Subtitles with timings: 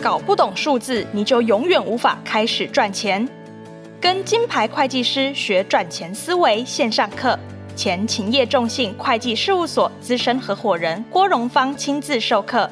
[0.00, 3.28] 搞不懂数字，你就永远无法开始赚钱。
[4.00, 7.38] 跟金牌会计师学赚钱思维线上课，
[7.76, 12.68] 前勤业众信会计事务所资深合伙人郭荣芳亲自授课，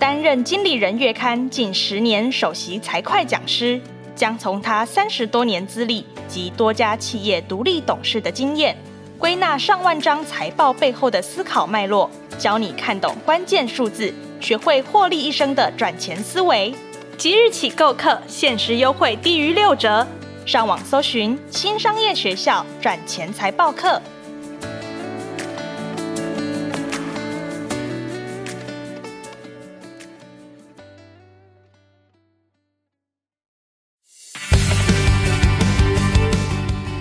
[0.00, 3.80] 担任经理人月刊近十年首席财会讲师，
[4.16, 8.76] 将从他三十多年资历及多家企业独立董事的经验，
[9.16, 14.12] 归纳上万张财报背后的思考脉络，教你看懂关键数字，
[14.44, 16.74] 学会获利一生的赚钱思维。
[17.16, 20.06] 即日起购课，限时优惠低于六折。
[20.44, 24.02] 上网搜寻新商业学校赚钱财报课。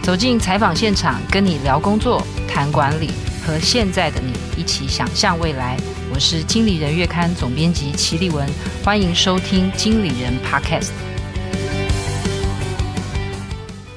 [0.02, 3.10] 走进采访现场，跟你聊工作、谈管理，
[3.46, 5.76] 和现在的你一起想象未来。
[6.14, 8.48] 我是经理人月刊总编辑齐立文，
[8.86, 10.92] 欢迎收听经理人 Podcast。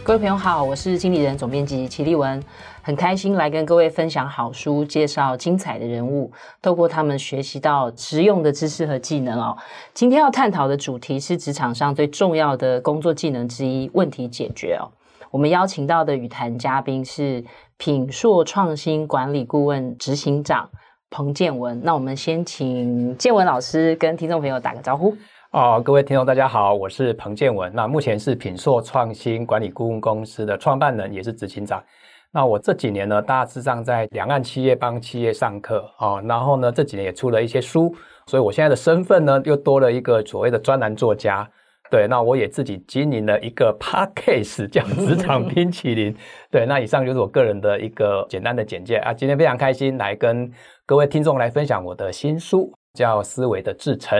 [0.03, 2.43] 各位朋友好，我是经理人总编辑齐立文，
[2.81, 6.33] 很开心来跟各位分享好书，介绍精彩的人物，
[6.63, 9.55] 透过他们学习到实用的知识和技能哦。
[9.93, 14.89] 今天要探讨的主题是职场上最重要的工作技能之一——问题解决哦。
[15.31, 17.45] 我们邀请到的语谈嘉宾是
[17.77, 20.71] 品硕创新管理顾问执行长
[21.11, 21.81] 彭建文。
[21.83, 25.17] 那我们先请建文老师跟听众朋友打个招呼。
[25.53, 27.73] 哦，各位听众，大家好，我是彭建文。
[27.75, 31.83] 那目前是品硕创新管理顾问公司的创办人，也是执行长。
[32.31, 37.95] 那我这几年呢，大致上在两岸企业帮企业上课哦，然后呢，这几年也出了一些书，
[38.27, 41.49] 所以我现在的身份呢，又多了一个所谓的专栏作家。
[41.91, 46.15] 对，那我也自己经营了一个 Podcast 叫职场冰淇淋。
[46.51, 49.13] 对，那以上就是我个人的一个简单的简介啊。
[49.13, 50.51] 今天非常开心来跟
[50.85, 54.19] 各位听众来分享我的新书，叫《思维的制程》。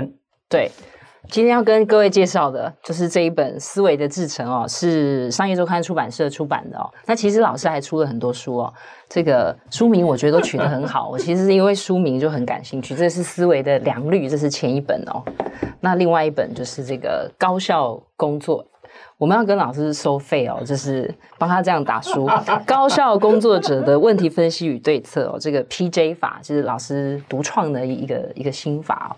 [0.49, 0.71] 对。
[1.29, 6.89] 今天要跟各位介绍的就是这一本《思维的制程》哦，是商业周刊出版社出版的哦。
[7.05, 8.73] 那其实老师还出了很多书哦，
[9.09, 11.09] 这个书名我觉得都取得很好。
[11.13, 12.95] 我其实是因为书名就很感兴趣。
[12.95, 15.23] 这是《思维的良率》，这是前一本哦。
[15.81, 18.65] 那另外一本就是这个高效工作，
[19.19, 22.27] 我们要跟老师收费哦，就是帮他这样打书
[22.65, 29.13] 《高效工作者的问题分析与对策》哦，这个 PJ 法就是老师独创的一个一个心法哦。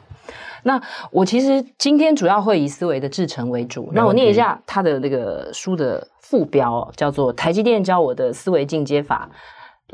[0.62, 0.80] 那
[1.10, 3.90] 我其实今天主要会以思维的制程为主。
[3.92, 9.30] 那我念一下他的那个书的副标，叫做《台积电教我的思维进阶法》，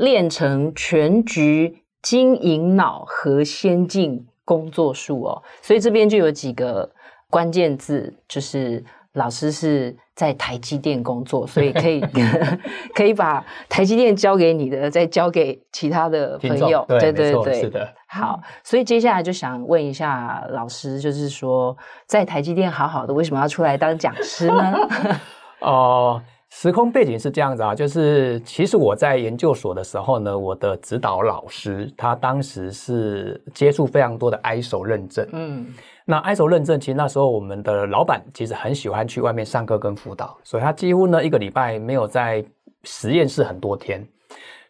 [0.02, 5.42] 练成全局经营脑和先进工作术哦。
[5.62, 6.90] 所以这边就有几个
[7.30, 8.84] 关键字，就是。
[9.14, 12.00] 老师是在台积电工作，所以可以
[12.94, 16.84] 可以把台积电交给你的，再交给其他的朋友。
[16.88, 17.92] 对对对，是的。
[18.06, 21.76] 好，所以接下来就想问一下老师，就是说，
[22.06, 24.74] 在台积电好好的，为什么要出来当讲师呢？
[25.60, 26.22] 哦、呃，
[26.56, 35.66] 时空背景是这样子啊，就是其实我在研究所的时候呢，我的指导老师他当时是接触非常多的 ISO 认证，嗯。
[36.06, 42.42] 那 ISO 认证，其实那时候我们的老板其实很喜欢去外面上课跟辅导，所以他几乎呢一个礼拜没有在
[42.84, 44.06] 实验室很多天，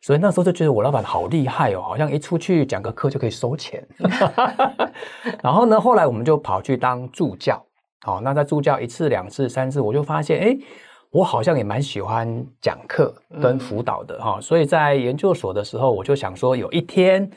[0.01, 3.87] 所以那时候就觉得我老板好厉害哦，好像一出去讲个课就可以收钱。
[5.43, 7.63] 然后呢，后来我们就跑去当助教，
[8.01, 10.57] 好，那在助教一次、两次、三次，我就发现，哎，
[11.15, 17.31] 我好像也蛮喜欢讲课跟辅导的哈，所以在研究所的时候，我就想说有一天。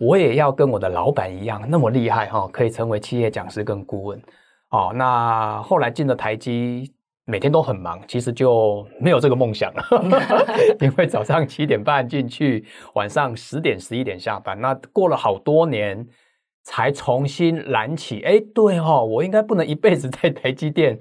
[0.00, 4.22] 我也要跟我的老板一样那么厉害哈，可以成为企业讲师跟顾问。
[4.70, 6.92] 哦，那后来进了台积，
[7.24, 9.84] 每天都很忙，其实就没有这个梦想了。
[10.78, 12.64] 因为早上七点半进去，
[12.94, 14.60] 晚上十点十一点下班。
[14.60, 16.06] 那过了好多年，
[16.62, 18.22] 才重新燃起。
[18.22, 20.96] 哎，对哈，我应该不能一辈子在台积电。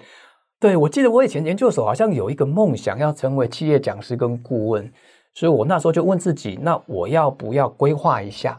[0.60, 4.92] 对，我记得我以前研究所好像有一个梦想，要成为企业讲师跟顾问。
[5.34, 8.58] 所以我那时候就问自己，那我要不要规划一下？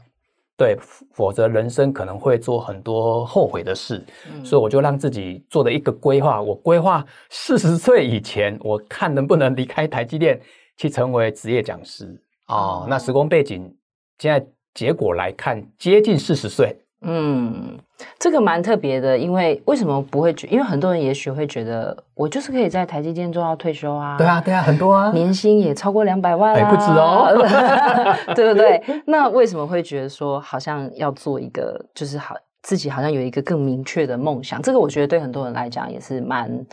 [0.56, 0.76] 对，
[1.12, 6.40] 否则人生可能会做很多后悔的事，嗯、所以我就让自己做了一个规划。
[6.42, 10.40] 我规划四十岁以前，我看能不能离开台积电，
[10.76, 12.20] 去成为职业讲师。
[12.46, 13.72] 哦，那时光背景，
[14.18, 16.76] 现在结果来看，接近四十岁。
[17.02, 17.78] 嗯，
[18.18, 20.46] 这个蛮特别的，因为为什么不会觉？
[20.48, 24.16] 因为很多人也许会觉得，我就是可以在台积电做到退休啊。
[24.16, 27.34] 对啊，对啊，很多啊，年薪也超过两百万啊，还不止哦，
[28.36, 28.80] 对不对？
[29.06, 34.62] 那为什么会觉得说，好像要做一个，就是好自己好像有一个更明确的梦想？
[34.62, 36.66] 这个我觉得对很多人来讲也是蛮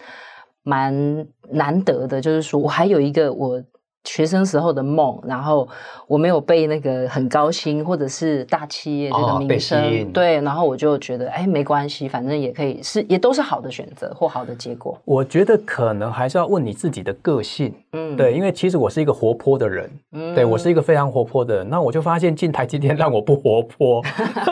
[0.63, 3.61] 蛮难得的，就是说我还有一个我。
[4.05, 5.67] 学生时候的梦，然后
[6.07, 14.97] 我没有被那个很高薪或者是大企业这个名声，哦、对，然后我就觉得哎，没关系，反正也可以是，也都是好的选择或好的结果。
[15.03, 24.01] 我觉得可能还是要问你自己的个性，嗯，对，因为其实我是一个活泼的人，嗯，对我是一个非常活泼的人，那我就发现进台积电让我不活泼，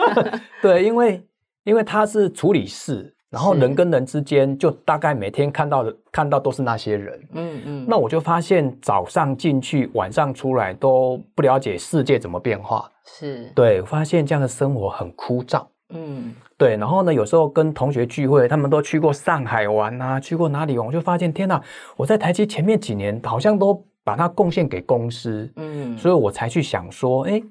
[0.60, 1.22] 对，因为
[1.62, 3.13] 因为他是处理事。
[3.34, 7.86] 然后人跟人之间，就大概每天看到的看到都是那些人，嗯嗯。
[7.88, 13.82] 那我就发现早上进去，晚上出来都不了解世界怎么变化，是对。
[13.82, 16.76] 发现这样的生活很枯燥，嗯，对。
[16.76, 21.60] 然后呢，有时候跟同学聚会，他们都去过上海玩啊，去过哪里玩，我就发现天哪，
[21.96, 27.42] 我在台积前面几年好像都把它贡献给公司，嗯，所以我才去想说，哎。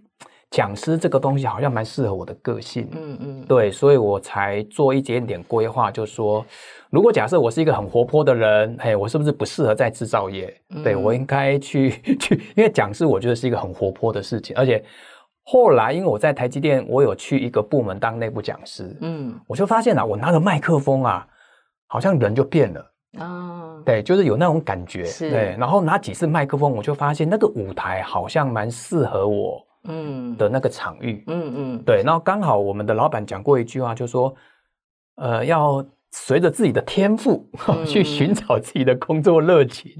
[0.53, 6.45] 讲师这个东西好像蛮适合我的个性，嗯嗯，对，所以我才做一点点规划，就是说，
[6.91, 10.55] 如果假设我是一个很活泼的人，嘿，我是不是不适合在制造业？
[10.69, 11.89] 嗯、对，我应该去
[12.21, 14.85] 去，因为讲师我觉得是一个很活泼的事情，而且
[15.41, 21.25] 后来因为我在台积电，我有去一个部门当内部讲师，嗯，我就发现啊，我拿了麦克风啊，
[21.87, 22.79] 好像人就变了。
[23.17, 25.31] 啊，哦、对，就是有那种感觉，是。
[25.31, 29.59] 对，然后拿几次麦克风，我就发现那个舞台好像蛮适合我。
[29.85, 34.33] 嗯的那个场域，嗯嗯，对，然后刚好我们的老板讲过一句话，就是说，
[35.15, 39.91] 呃，要随着自己的天赋、嗯、 去寻找自己的工作热情。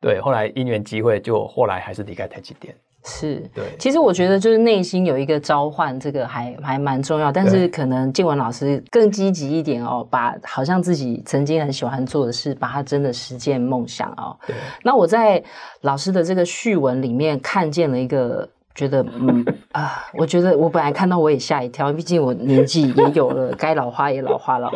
[0.00, 2.72] 对，后来因缘机会，就后来还是离开台积电。
[3.04, 3.64] 是，对。
[3.78, 7.32] 其实我觉得就是内心有一个召唤，这个还还蛮重要。
[7.32, 14.38] 但是可能静文老师更积极一点哦，把好像自己曾经很喜欢做的事，把它真的实践梦想哦。
[14.46, 14.54] 对。
[14.84, 15.42] 那我在
[15.80, 18.48] 老师的这个序文里面看见了一个。
[18.76, 24.70] 觉得嗯 啊，我觉得我本来看到我也吓一跳，毕竟我年纪也有了，该老花也老花了。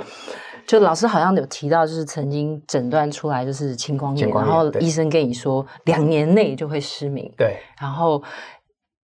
[0.67, 7.33] 就老师好像有提到，就是曾经诊断出来就是青光眼，然后医生跟你说对两年内就会失明。
[7.37, 8.23] 对，然后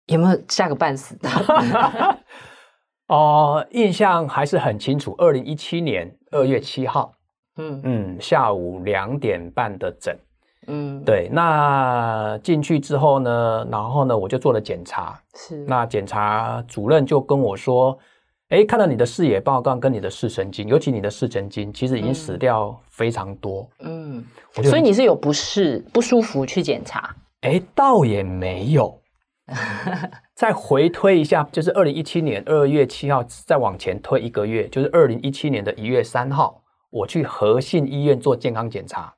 [0.08, 1.30] 有没有吓个半死的？
[3.08, 7.14] 哦、呃，印象还是很清楚，二零一七年二月七号，
[7.58, 10.18] 嗯嗯，下午两点半的诊。
[10.68, 15.20] 嗯，对，那进去之后呢，然后呢，我就做了检查。
[15.36, 17.98] 是，那检查主任就跟我说，
[18.50, 23.68] 哎，看到你的视野报告跟你的视神经，尤其你的视神经，其实已经死掉非常多。
[23.80, 24.24] 嗯，
[24.64, 27.16] 所以你是有不适、不舒服去检查？
[27.42, 29.00] 哎，倒也没有。
[30.36, 39.14] 再回推一下，就是二零一七年二月七号，再往前推一个月，就是二零一七年的一月三号，我去和信医院做健康检查。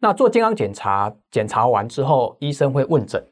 [0.00, 3.22] 那做健康检查，检查完之后，医生会问诊。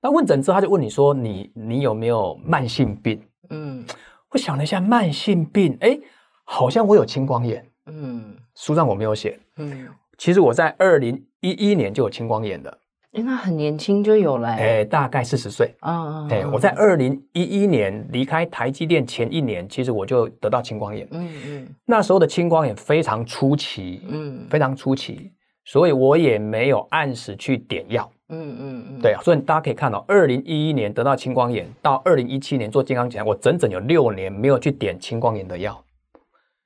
[0.00, 3.84] 那问诊之后，他就问你说你：“你你有没有慢性病？”嗯，
[4.30, 5.98] 我想了一下，慢性病，哎，
[6.44, 7.64] 好像我有青光眼。
[7.86, 9.38] 嗯，书上我没有写。
[9.58, 12.78] 嗯，其实我在二零一一年就有青光眼的。
[13.12, 14.48] 哎，那很年轻就有了。
[14.48, 15.74] 哎，大概四十岁。
[15.80, 21.06] 啊，哎，我在二零一一年离开台积电前一年，其实我就得到青光眼。
[21.10, 24.00] 嗯嗯，那时候的青光眼非常出奇。
[24.08, 25.30] 嗯，非常初期。
[25.64, 35.80] 所以我也没有按时去点药，嗯嗯嗯，对啊，所以大家可以看到，二零一一年得到青光眼，到二零一七年做健康检查，我整整有六年没有去点青光眼的药，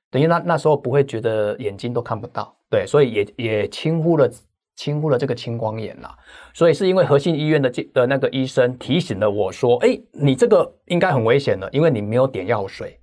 [0.09, 4.27] 等于那那时候不会觉得眼睛都看不到，对，所以也也轻忽了
[4.75, 6.17] 轻忽了这个青光眼啦。
[6.53, 12.99] 所以是因为和信医院的的那个医生提醒了我说，哎，你这个应该很危险了，因为你没有点药水，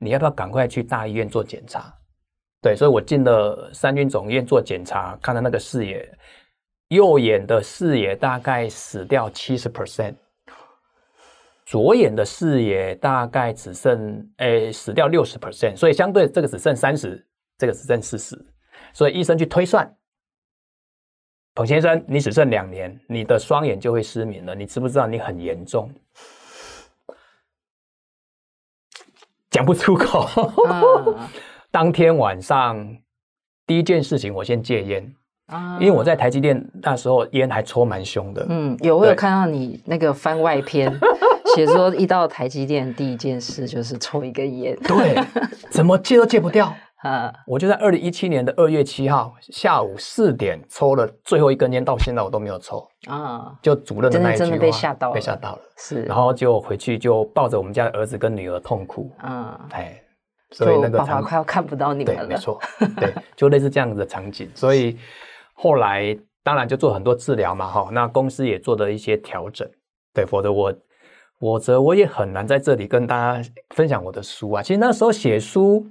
[0.00, 1.94] 你要不要赶快去大医院做检查？
[2.62, 6.06] 对，所以我进了三军总院做检查，看到那个视野，
[6.88, 10.14] 右眼的视野大概死掉七十 percent，
[11.64, 17.26] 左眼的视野大概只剩诶死掉六十 percent，所以相对这个只剩三十，
[17.56, 18.36] 这个只剩四十，
[18.92, 19.96] 所以医生去推算，
[21.54, 25.90] 彭先生，你只剩两年，你的双眼就会失明了，你知不知道你很严重？
[29.48, 30.28] 讲不出口。
[30.68, 31.16] 嗯
[31.70, 32.96] 当天晚上
[33.66, 35.14] 第一件事情，我先戒烟
[35.46, 38.44] 啊，因为我在台积电那时候烟还抽蛮凶的。
[38.48, 40.92] 嗯，有我有看到你那个番外篇，
[41.54, 44.76] 写说一到台积电第一件事就是抽一根烟。
[44.82, 45.22] 对，
[45.70, 46.72] 怎么戒都戒不掉
[47.02, 47.32] 啊！
[47.46, 53.56] 我就在二零一七年的二月七号下午四点抽了最后一根烟，到现在我都没有抽啊。
[53.62, 55.60] 就主任的那一句话，真的被吓到了，被吓到了。
[55.76, 60.02] 是，然后就回去就抱着我们家的儿子跟女儿痛哭啊，哎。
[60.52, 62.26] 所以那个爸爸快要看不到你们了。
[62.26, 62.60] 对，没错，
[62.96, 64.50] 对，就类似这样子的场景。
[64.54, 64.98] 所以
[65.54, 67.88] 后来当然就做很多治疗嘛，哈。
[67.92, 69.68] 那公司也做了一些调整，
[70.12, 70.74] 对，否则我，
[71.38, 74.62] 否则我也很难在这里跟大家分享我的书啊。
[74.62, 75.86] 其实那时候写书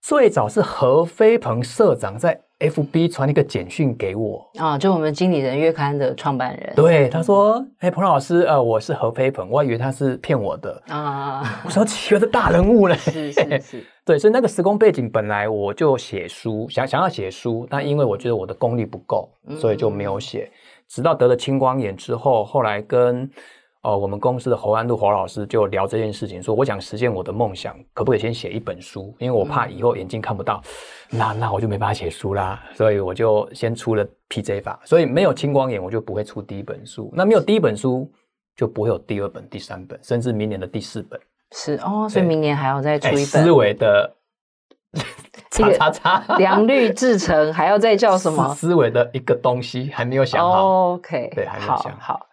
[0.00, 6.72] 最早是何飞鹏社长在 FB 传一个简讯给我啊，就我们经理人月刊的创办人。
[6.76, 11.42] 对，他说：“哎、欸，彭老师，呃，我是何飞鹏，我还以为他是骗我的啊。
[11.66, 20.50] ”我说：“奇怪的大人物嘞。”是是是， 对，所以那个时空背景本来我就写书，想想要写书，但因为我觉得我的功力不够，所以就没有写。
[20.50, 20.54] 嗯、
[20.88, 23.30] 直到得了青光眼之后，后来跟。
[23.84, 29.14] 哦，我们公司的侯安路侯老师就聊这件事情，说我想实现我的梦想，可不可以先写一本书？
[29.18, 30.62] 因为我怕以后眼睛看不到，
[31.10, 32.62] 嗯、那那我就没办法写书啦。
[32.72, 37.12] 所以我就先出了 PJ 法，所以没有青光眼，我就不会出第一本书。
[37.14, 38.10] 那没有第一本书，
[38.56, 41.20] 就不会有第二本、第三本，甚至明年的第四本。
[41.52, 43.26] 是哦，所以明年还要再出一本。
[43.26, 44.10] 思维的
[45.50, 48.54] 叉叉叉，良率制成还要再叫什么？
[48.54, 50.66] 思维的一个东西还没有想好。
[50.66, 52.14] 哦、OK，对，还没有想好。
[52.14, 52.26] 好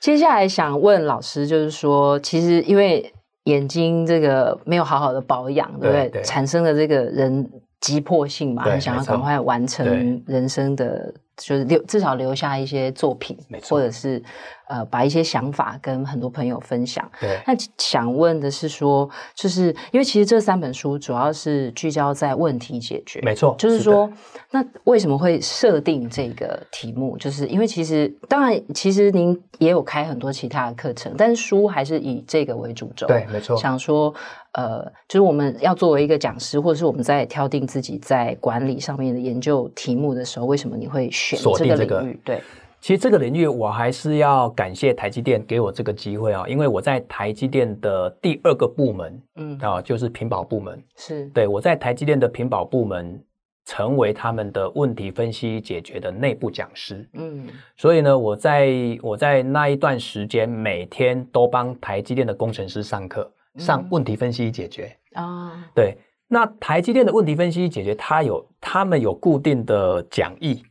[0.00, 3.12] 接下来想问老师，就是说，其实因为
[3.44, 6.08] 眼睛这个没有好好的保养，对不对？
[6.08, 7.50] 对产生了这个人
[7.80, 11.12] 急迫性嘛，很想要赶快完成人生的。
[11.38, 14.22] 就是留至少留下一些作品，没错，或者是
[14.68, 17.08] 呃把一些想法跟很多朋友分享。
[17.20, 23.54] 对，那想问的是说，就是因为其实这三本书主要是聚焦在问题解决，没错。
[23.56, 24.12] 就是说，是
[24.50, 27.16] 那为什么会设定这个题目？
[27.16, 33.06] 就是因为其实当然，其实您也有开很多其他的课程，但是书还是以这个为主轴。
[33.06, 33.56] 对，没错。
[33.56, 34.12] 想说。
[34.52, 42.20] 呃，就是我们要作为一个讲师，或者是我们在挑定自己在管理上面的研究题目的时候，为什么你会选这个领域？
[42.24, 42.42] 对，
[42.80, 49.58] 其实这个领域我还是要感谢台积电给我这个机会啊，因为我在台积电的第二个部门，嗯。
[49.60, 51.26] 啊，就是屏保部门，是。
[51.34, 53.22] 对我在台积电的屏保部门
[53.64, 58.70] 成为他们的问题分析解决的内部讲师，嗯，所以呢，我在
[59.02, 63.30] 我在那一段时间每天都帮台积电的工程师上课。
[63.56, 65.96] 上问题分析解决啊，嗯、对，
[66.28, 70.62] 那台积电的问题分析解决，它有他们有固定的讲义，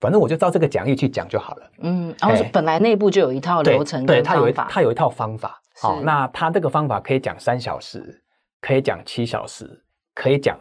[0.00, 1.70] 反正我就照这个讲义去讲就好了。
[1.80, 5.60] 嗯，然后本来内部就有一套流程对，对，它有一它有一套方法。
[5.80, 8.22] 好、哦，那它这个方法可以讲三小时，
[8.60, 9.68] 可以讲七小时，
[10.14, 10.58] 可以讲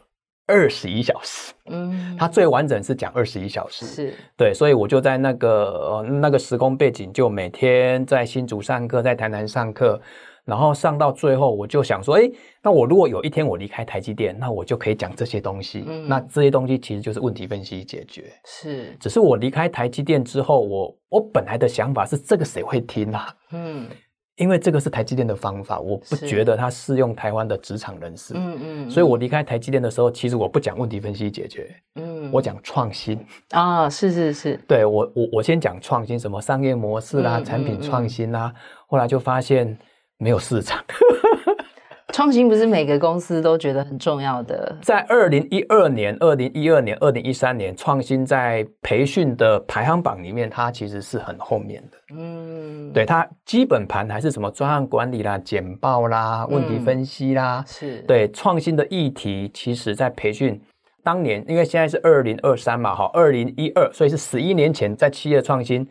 [0.47, 1.53] 二十一小时。
[1.69, 3.85] 嗯，它最完整是讲二十一小时。
[3.85, 9.99] 是，对，所以我就在那个呃那个时空背景，就每天在新竹上课，在台南上课。
[10.45, 12.29] 然后上到最后，我就想说，哎，
[12.61, 15.83] 那我如果有一天我离开台积电，那我就可以讲这些东西。
[15.87, 18.31] 嗯，那这些东西其实就是问题分析解决。
[18.45, 23.35] 是，只是我离开台积电之后，我我本来的想法是这个谁会听啊？
[23.53, 23.87] 嗯，
[24.37, 28.35] 因为这个是台积电的方法，我不觉得它适用台湾的职场人士。
[28.37, 31.75] 嗯嗯，所以我离开台积电的时候，其实我不讲问题分析解决。
[31.95, 33.19] 嗯，我讲创新。
[33.49, 38.53] 啊，是是是， 对我我我先讲创新，什么商业模式啦、产品创新啦，
[38.85, 39.75] 后来就发现。
[40.17, 40.83] 没有市场，
[42.13, 44.77] 创新不是每个公司都觉得很重要的。
[44.81, 51.97] 在二零一二年、二零一二年、二零一三年，创新在培训的排行榜里面，它其实是很后面的。
[52.15, 59.51] 嗯，对，它基本盘还是什么专案管理啦、简报啦、问题分析啦，嗯、是对创新的议题。
[59.53, 60.59] 其实，在培训
[61.03, 65.85] 当年，因为现在是二零二三嘛，哈，二零一二，所以是十一年前在企业创新。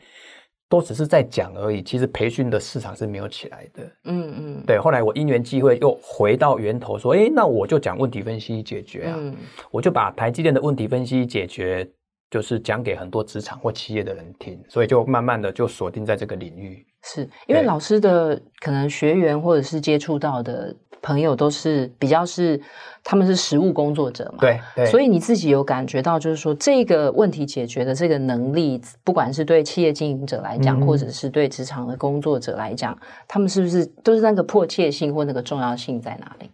[0.74, 3.84] 都只是在讲而已，其实培训的市场是没有起来的。
[4.06, 4.76] 嗯嗯，对。
[4.76, 9.36] 后来我因缘机会又回到源头，说：“诶，那我就讲问题分析解决啊！”嗯、
[9.70, 11.88] 我就把台积电的问题分析解决，
[12.28, 16.84] 就是讲给很多职场或企业的人听，所以就慢慢的就锁定在这个领域。
[17.04, 20.74] 是因为老师的可能学员或者是接触到的。
[21.02, 22.58] 朋友都是比较是，
[23.02, 36.50] 他们是实务工作者嘛，对，对，所以你自己有感觉到，就是说这个问题解决的这个能力，不管是对企业经营者来讲，嗯、或者是对职场的工作者来讲，他们是不是都是那个迫切性或那个重要性在哪里？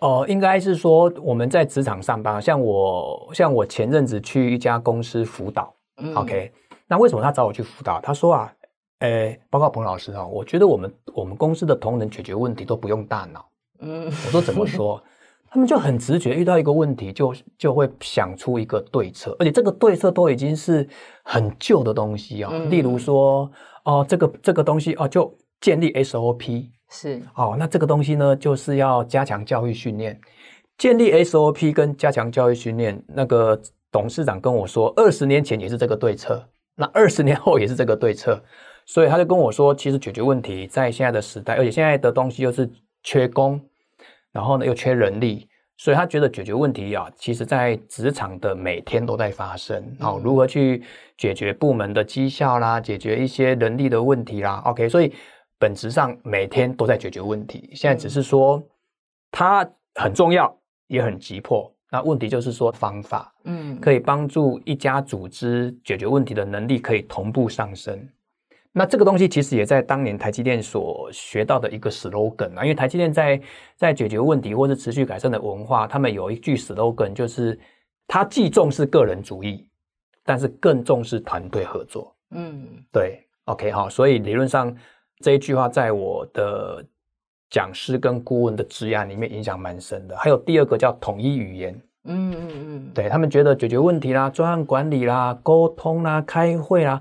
[0.00, 6.52] 哦、呃，应该是说我们在职场上班，像我，像我前阵子去一家公司辅导、嗯、，OK，
[6.86, 8.00] 那为什么他找我去辅导？
[8.00, 8.52] 他说啊，
[9.00, 13.46] 诶，报告彭老师啊，我觉得我们我们公司的同仁解决问题都不用大脑。
[13.80, 15.02] 嗯，我说怎么说？
[15.48, 20.86] 他们就很直觉，遇到一个问题就就会想出一个对策，而且这个对策都已经是
[21.22, 22.56] 很旧的东西啊、哦。
[22.56, 23.50] 嗯、例如说，
[23.84, 30.18] 哦，这个这个东西哦，就建立 SOP 是哦，那这个东西呢，就是要加强教育训练。
[30.76, 33.58] 建立 SOP 跟加强教育训练，那个
[33.90, 38.42] 董事长跟我说，二十年前也是这个对策，那二十年后也是这个对策，
[38.86, 42.66] 所以他就跟我说，其实解决问题在现在的时代，而且现在的东西又是。
[43.08, 43.60] 缺工，
[44.32, 49.80] 然后呢又缺人力，所以他觉得解决问题啊，其实在职场的每天都在发生。
[50.00, 50.82] 哦如何去
[51.16, 55.14] 解决部门的绩效啦，解决一些人力的问题啦，OK，所以
[55.56, 57.70] 本质上每天都在解决问题。
[57.76, 58.60] 现在只是说
[59.30, 59.64] 它
[59.94, 60.52] 很重要，
[60.88, 67.96] 也很急迫，那问题就是说方法，嗯，可以帮助一家组织解决问题的能力可以同步上升。
[68.78, 73.40] 那这个东西其实也在当年台积电所学到的一个 slogan 啊，因为台积电在
[73.74, 77.58] 在解决问题或是持续改善的文化，他们有一句 slogan 就是，
[78.06, 79.66] 他既重视个人主义，
[80.22, 82.14] 但是更重视团队合作。
[82.32, 84.76] 嗯，对，OK 好，所以理论上
[85.20, 86.84] 这一句话在我的
[87.48, 90.14] 讲师跟顾问的职涯里面影响蛮深的。
[90.18, 97.00] 还有第二个叫统一语言，嗯嗯嗯，对，他们觉得解决问题啦、专案管理啦、沟通啦、开会啦，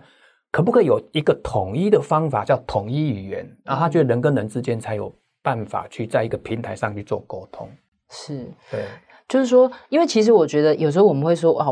[0.56, 3.46] 可不可以有一个统一的方法叫统一语言？
[3.66, 7.70] 然后他觉得人跟人之间才有办法去在一个平台上去做沟通。
[8.10, 8.86] 是，对，
[9.28, 11.68] 就是说，因为其实我觉得有时候我们会说啊。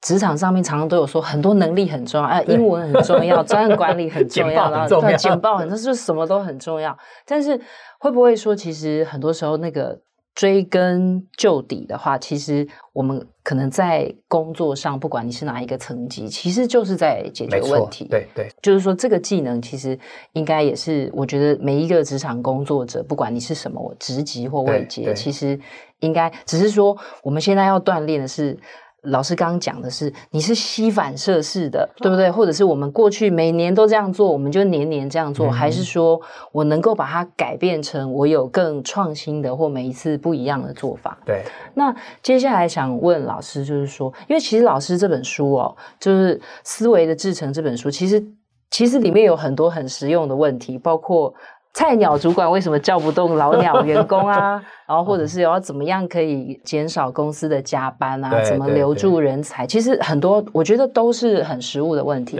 [0.00, 6.96] 职场上面常常都有说很多能力很重要，哎，英文很重要， 专案管理很重要，然后对，简报很，就是什么都很重要。
[7.24, 7.56] 但是
[8.00, 9.96] 会不会说，其实很多时候那个
[10.34, 18.06] 追根究底的话，其实我们可能在工作上，不管你是哪一个层级，其实就是在解决问题。
[18.10, 19.98] 对对，就是说这个技能其实
[20.32, 25.58] 应该也是，我觉得每一个职场工作者，不管你是什么职级或位阶，其实
[26.00, 28.58] 应该只是说我们现在要锻炼的是。
[29.02, 32.30] 老师刚刚讲的是，你是吸反射式的，对不对？
[32.30, 36.20] 或者是我们过去每年都这样做，我们就年年这样做，嗯、还是说
[36.52, 41.18] 我能够把它改变成我有更创新的或每一次不一样的做法？
[41.26, 41.42] 对。
[41.74, 48.24] 那接下来想问老师，就是说，因为其实老师这本书哦，就是《思维的制成》这本书，其实
[48.70, 51.34] 其实里面有很多很实用的问题，包括。
[51.74, 54.62] 菜鸟主管为什么叫不动老鸟员工啊？
[54.86, 58.30] 然后或者是要怎么样可以减少公司的加班啊？
[58.44, 59.66] 怎么留住人才？
[59.66, 62.36] 其实很多我觉得都是很实务的问题。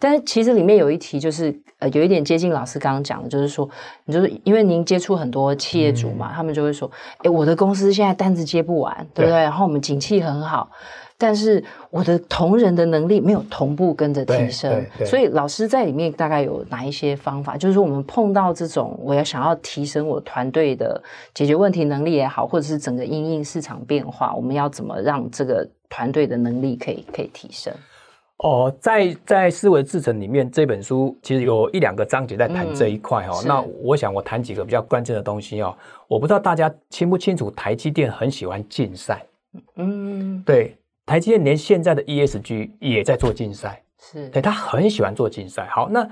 [0.00, 0.10] 对。
[0.10, 3.68] 但是其实里面有一题就是呃有一点接近老师刚刚讲的，就是说
[4.06, 6.90] 你就是因为您接触很多企业主嘛，嗯、他们就会说，
[7.22, 9.32] 诶，我的公司现在单子接不完，对不对？
[9.32, 10.70] 对，然后我们景气很好。
[11.22, 17.58] 但是我的同仁的能力没有同步跟着提升，所以老师在里面大概有哪一些方法？
[17.58, 20.98] 就是说我们碰到这种我要想要提升我团队的
[21.34, 27.70] 解决问题能力也好，或者是整个因应市场变化，我们要怎么让这个团队的能力可以可以提升？
[28.42, 33.38] 哦，在在思维制程里面这本书其实有一两个章节在谈这一块哦。
[33.42, 35.76] 嗯、那我想我谈几个比较关键的东西哦。
[36.08, 39.24] 我不知道大家清不清楚，台积电很喜欢竞赛。
[39.76, 40.76] 嗯，对。
[41.06, 45.66] 台积电连现在的 ESG 也在做竞赛，是对，他很喜欢做竞赛。
[45.66, 46.08] 好，那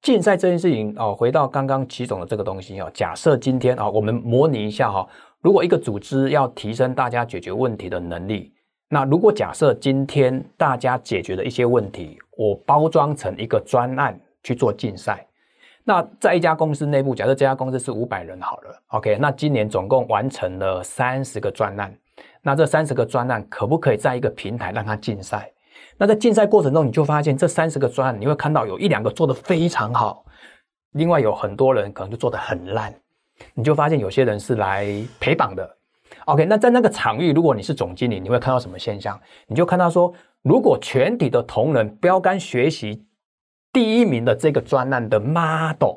[0.00, 5.08] 竞赛这件事情哦，回到刚刚齐总的这个东西哦，假设今天啊、哦，我们模拟一下哈、哦，
[5.42, 8.50] 如果一个组织要提升大家解决问题的能力，
[8.92, 15.24] 那如果假设今天大家解决的一些问题，我包装成一个专案去做竞赛，
[15.84, 21.96] 那在一家公司内部，假设这家公司是五百人好了，OK，那今年总共完成了三十个专案。
[22.42, 25.48] 那这三十个专案可不可以在一个平台让它竞赛？
[25.96, 30.24] 那在竞赛过程中，你就发现这三十个专案，你会看到有一两个做得非常好，
[30.94, 32.92] 另外有很多人可能就做得很烂，
[33.54, 34.84] 你就发现有些人是来
[35.20, 35.76] 陪绑的。
[36.32, 39.20] OK，那在那个场域，如果你是总经理，你会看到什么现象？
[39.46, 40.12] 你就看到说，
[40.42, 43.04] 如果全体的同仁标杆学习
[43.72, 45.96] 第一名的这个专案的 model，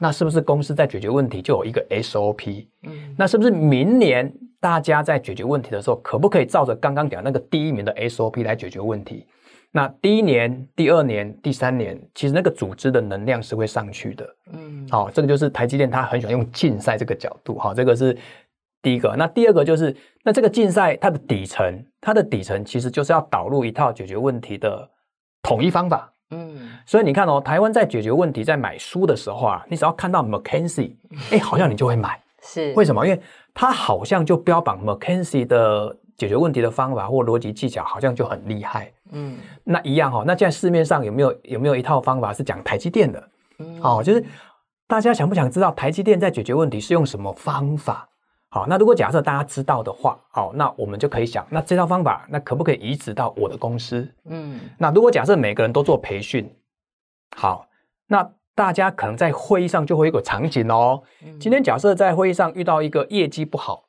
[0.00, 2.66] 那是不是公司在解决问题就有一个 SOP？
[2.84, 4.32] 嗯，那是不是明年？
[4.58, 9.26] 大家在解决问题的时候，可不可以照着刚刚讲那个第一名的 SOP 来解决问题？
[9.72, 14.36] 那第一年、第二年、第三年，其实那个组织的能量是会上去的。
[14.52, 17.58] 嗯，好，这个就是台积电他很喜欢用竞赛这个角度。
[17.58, 18.16] 好，这个是
[18.82, 19.14] 第一个。
[19.16, 24.90] 那第二个就是，那这个竞赛它的底层，它的底层其实就是要导入一套解决问题的
[25.42, 26.12] 统一方法。
[26.30, 30.94] 嗯，所以你看哦，台湾在解决问题，在买书的时候啊，你只要看到 McKinsey，
[31.30, 32.20] 哎，好像你就会买。
[32.44, 33.06] 是为什么？
[33.06, 33.20] 因为
[33.54, 38.92] 它好像就标榜 McKinsey 的解决问题的方法或逻辑技巧，好像就很厉害。
[39.12, 40.24] 嗯，那一样哈、哦。
[40.26, 43.28] 那现在市面上有没有有没有一套方法是讲台积电的？
[43.58, 44.24] 嗯，哦，就是
[44.88, 48.08] 大家想不想知道台积电在解决问题是用什么方法？
[48.52, 54.06] 好，那如果假设大家知道的话，好，那我们就可以想，那这套方法那可不可以移植到我的公司？
[54.26, 56.48] 嗯，那如果假设每个人都做培训，
[57.34, 57.66] 好，
[58.06, 58.30] 那。
[58.54, 61.02] 大家可能在会议上就会有一个场景哦。
[61.40, 63.84] 今天假设在会议上遇到一个业绩不好，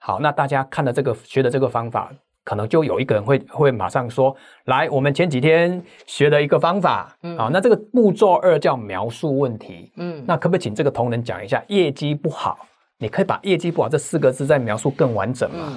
[0.00, 2.10] 好，那大家看了这个学的这个方法，
[2.42, 4.34] 可能就有一个人会会马上说
[4.66, 9.92] ：“来，我们前几天学的一个方法，嗯好，那这个步骤二叫描述问题。
[9.94, 12.66] 嗯，那可不可以请这个同仁讲一下业绩不好？
[13.00, 15.76] 你可以把业绩不好这四个字再描述更完整嘛？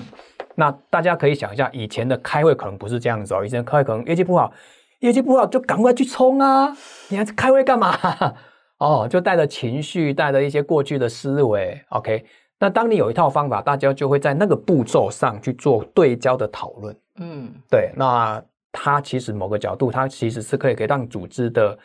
[0.54, 4.54] 那大家可以想一下，以前的开会可能不是这样子哦，以前的开会可能业绩不好。”
[5.00, 6.74] 业绩不好就赶快去冲啊！
[7.10, 7.94] 你还开会干嘛？
[8.80, 11.78] 哦，就带着情绪，带着一些过去的思维。
[11.90, 12.24] OK，
[12.58, 16.96] 那当你有一套方法，大家就会在那个步骤上去做对焦的讨论。
[17.20, 17.92] 嗯，对。
[17.98, 21.78] 那它其实某个角度，它其实是可以可以让组织的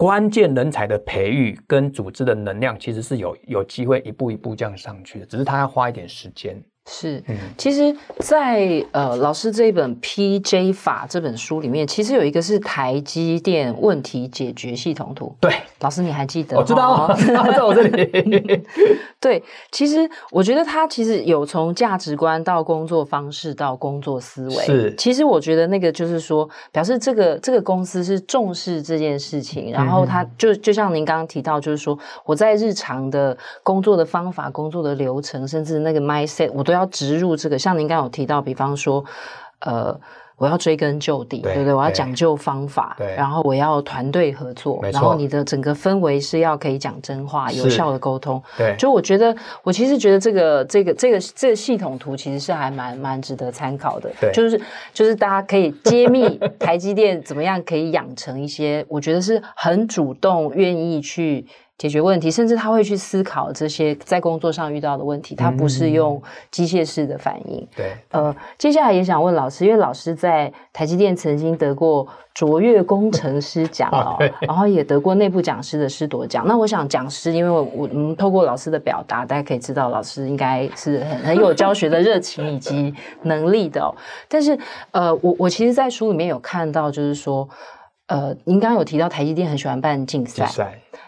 [0.00, 6.58] 关键人才的培育跟组织的能量，其实是有有机会一步一步这样上去的，只是他要花一点时间。
[6.92, 7.22] 是，
[7.56, 15.32] 其实在，在呃老师这一本 PJ 法这本书里面，其实有一个是台积电问题解决系统图。
[15.38, 16.56] 对，老师你还记得？
[16.58, 18.64] 我知道， 在我这里。
[19.20, 24.54] 对，其实我觉得他其实有从价值观到工作方式到工作思维。
[24.56, 36.79] 是，其实我觉得那个就是说，表示这个这个公司是重视这件事情，然后他就就像您刚刚提到，就是说我在日常的工作的方法、工作的流程，甚至那个 mindset，我都要。
[36.80, 39.04] 要植入这个，像您刚刚有提到，比方说，
[39.60, 39.98] 呃，
[40.36, 41.74] 我要追根究底，对，对不对？
[41.74, 48.42] 我要讲究方法，对，然后我要团队合作，然后你的整个氛围是要可以讲真话、有效的沟通。
[48.56, 54.10] 对，就我觉得，我其实觉得这个这个这个这个系统图其实是还蛮蛮值得参考的。
[54.18, 54.58] 对，就是
[54.94, 61.46] 就是大家可以揭秘台积电怎么样可以养成一些，我觉得是很主动愿意去。
[61.80, 67.66] 解决问题，甚至他会去思考这些在工作上遇到的问题，他不是用机械式的反应。
[67.74, 76.44] 对、嗯，呃，接下来也想问老师，因为老师在台积电曾经得过卓越工程师奖 哦，然后也得过内部讲师的师铎奖。
[76.46, 83.88] 那我想讲师，因为我我们透过老师的表达，大家可以知道老师应该是很很有教学的热情以及能力的哦。
[84.28, 84.58] 但是，
[84.90, 87.48] 呃，我我其实，在书里面有看到，就是说，
[88.10, 90.44] 呃，您刚刚有提到台积电很喜欢办竞赛。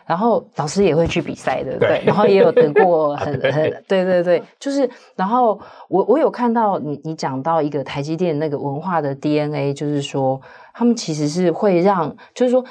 [0.06, 2.00] 然后老师也会去比赛，对不对？
[2.00, 10.40] 对，然后也有得过很 很对对对，就是然后我我有看到你你讲到一个台积电那个文化的 DNA，就是说
[10.74, 12.64] 他们其实是会让，就是说。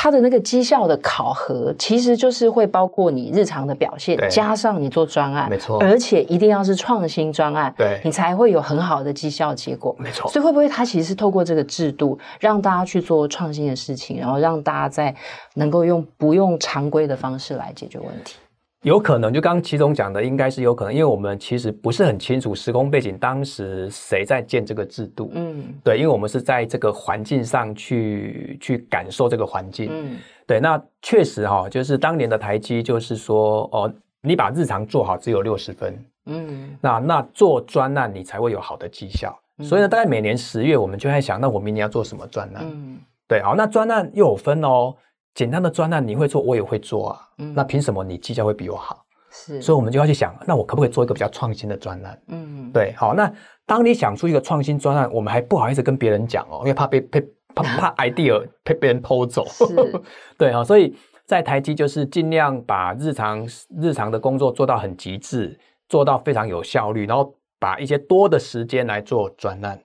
[0.00, 10.30] 他的那个绩效的考核，其实就是会包括你日常的表现，加上你做专案，没错，而且一定要是创新专案，对，你才会有很好的绩效结果，没错。
[10.30, 15.12] 所以会不会他其实是透过这个制度，让大家去做创新的事情，然后让大家在
[15.54, 18.36] 能够用不用常规的方式来解决问题？
[18.82, 25.32] 有可能，就刚刚齐总讲的，应该是有可能，因为我们其实不是很清楚时空背景，当时谁在建这个制度？
[25.34, 29.88] 嗯，对，因为我们是在这个环境上去去感受这个环境。
[29.90, 36.04] 嗯，对，那确实哈、哦，就是当年的台积，就是说，哦，你把日常做好只有六十分。
[36.26, 39.36] 嗯，那那做专案你才会有好的绩效。
[39.58, 42.64] 嗯、所以呢，大概每年十月，我们就在想，那我明年要做什么专案？
[42.64, 44.94] 嗯，对，好，那专案又有分哦。
[45.38, 47.20] 简单的专案你会做，我也会做啊。
[47.38, 49.04] 嗯，那凭什么你绩效会比我好？
[49.30, 52.20] 是，所以我们就要去想，那我可不可以做一个比较创新的专案？
[52.26, 53.14] 嗯，对，好。
[53.14, 53.32] 那
[53.64, 57.20] 当你想出一个创新专案，我们还不好意思跟别人讲哦，因为怕被被
[57.54, 59.46] 怕怕 idea 被别人偷走。
[59.46, 59.64] 是，
[60.36, 60.64] 对啊。
[60.64, 60.92] 所以
[61.24, 63.48] 在台积就是尽量把日常
[63.80, 65.56] 日常的工作做到很极致，
[65.88, 69.80] 做到非常有效率，然后把一些多的时间来做专案。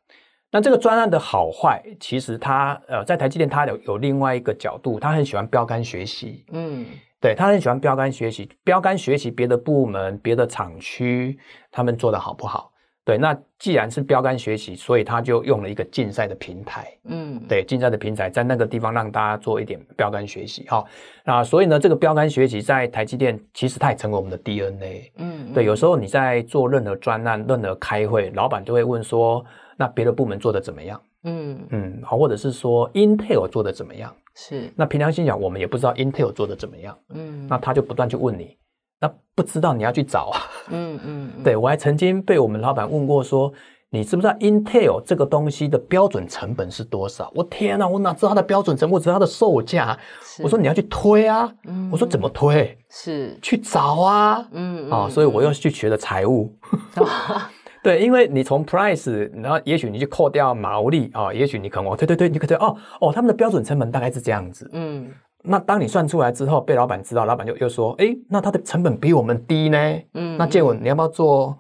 [0.54, 6.46] 那这个专案的好坏，其实他呃，在台积电，他有有另外一个角度，他很喜欢标杆学习。
[6.52, 6.86] 嗯，
[7.20, 11.40] 对，他很喜欢标杆学习，标杆学习别的部门、别的厂区
[11.72, 12.72] 他们做的好不好？
[13.04, 16.88] 对，那既然是标杆学习，所以他就用了一个竞赛的平台。
[17.06, 20.68] 嗯，对，竞赛的平台在那个地方让大家做一点标杆学习。
[20.70, 20.86] 好，
[21.26, 25.12] 那所以呢，这个标杆学习在台积电其实它也成为我们的 DNA。
[25.18, 29.44] 嗯，对，有时候你在做任何专案、任何开会，老板就会问说。
[29.78, 31.00] 那别的部门做的怎么样？
[31.24, 34.14] 嗯嗯，好，或者是说 Intel 做的怎么样？
[34.36, 34.72] 是。
[34.76, 36.98] 那凭良心讲，我们也不知道 Intel 做的怎么样。
[37.14, 37.48] 嗯。
[37.48, 38.58] 那他就不断去问你，
[39.00, 40.40] 那不知道你要去找啊。
[40.70, 41.32] 嗯嗯。
[41.44, 43.54] 对，我还曾经被我们老板问过，说
[43.90, 47.32] 你知不知道 Intel 这个东西的标准成本是多少？
[47.34, 48.94] 我天哪，我哪知道它的标准成本？
[48.96, 49.98] 我知道它的售价。
[50.44, 51.50] 我说你要去推啊。
[51.66, 51.90] 嗯。
[51.90, 52.78] 我说怎么推？
[52.90, 53.38] 是。
[53.42, 54.46] 去找啊。
[54.52, 54.90] 嗯。
[54.92, 56.54] 啊，所以我又去学了财务。
[57.84, 64.70] 对，因为你从 price，然后也许你就扣掉毛利啊、哦，也许你可能哦，对对对，你可能哦哦，他们的标准成本大概是这样子。
[64.72, 65.12] 嗯，
[65.44, 69.78] 那当你算出来之后，被老板知道，老板就又说，哎，那他的成本比我们低呢。
[70.14, 71.58] 嗯，那建文，你要不要做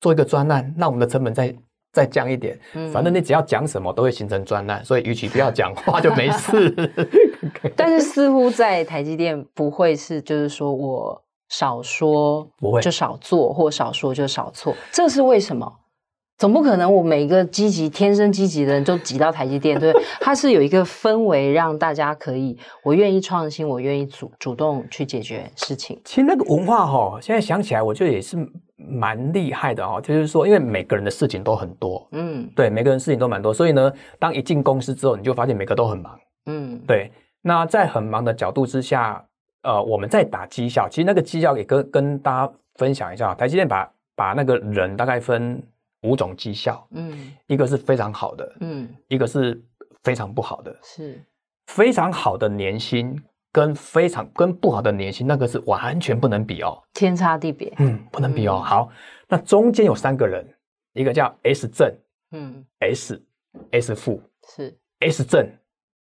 [0.00, 1.56] 做一个专案，让我们的成本再
[1.92, 2.58] 再降一点？
[2.74, 6.74] 嗯，反正你只要讲什么都会形成专案，所以与其不要讲话就没事。
[7.76, 11.22] 但是似乎在台积电不会是，就是说我。
[11.52, 15.70] 少说不会就少做，或少说就少错，这是为什么？
[16.38, 19.92] 总不可能我每个积极、天生积极的人都挤到台积电，对？
[20.18, 26.00] 它是有一个氛围，让大家可以，我愿意创新，我愿意主主动去解决事情。
[26.04, 28.36] 其实那个文化哈，现在想起来，我觉得也是
[28.76, 30.00] 蛮厉害的哦。
[30.02, 37.12] 就是说，因为每个人的事情都很多，嗯，对，每个人事情都蛮多，所以呢，当一进公司之后，你就发现每个都很忙，嗯，对。
[37.42, 39.22] 那在很忙的角度之下。
[39.62, 45.62] 呃，我们在打绩效，其实那个绩效也跟跟大家分享一下，台积电把把那个人大概分
[46.02, 49.62] 五种绩效，嗯，一个是非常好的，嗯，一个是
[50.02, 51.22] 非常不好的，是
[51.66, 53.16] 非常好的年薪
[53.52, 58.54] 跟非常跟不好的年薪，那个是完全不能比哦，天差地别，嗯，不能比哦。
[58.56, 58.90] 嗯、好，
[59.28, 60.44] 那中间有三个人，
[60.94, 61.94] 一个叫 S 正，
[62.32, 63.22] 嗯，S
[63.70, 65.48] S 负是 S 正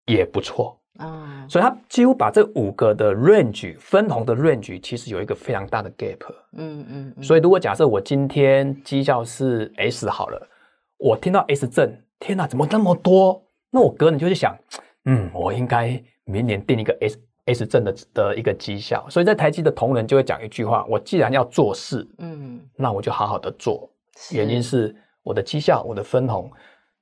[0.07, 0.81] 也不错。
[0.99, 1.51] 啊，oh.
[1.51, 6.21] 所以他几乎把这五个的 range 分红的 range 其实有一个非常大的 gap。
[6.53, 7.23] 嗯嗯。
[7.23, 10.49] 所以如果假设我今天绩效是 S 好了，
[10.99, 13.43] 我听到 S 正，天哪，怎么那么多？
[13.71, 14.57] 那我个人就去想，
[15.07, 19.05] 嗯，我应该明年定一个 S S 正的的一个绩效。
[19.11, 23.91] 所以在台积的同仁就会讲一句话：我既然要做事，嗯，那我就好好的做。
[24.31, 26.49] 原因是我的绩效，我的分红，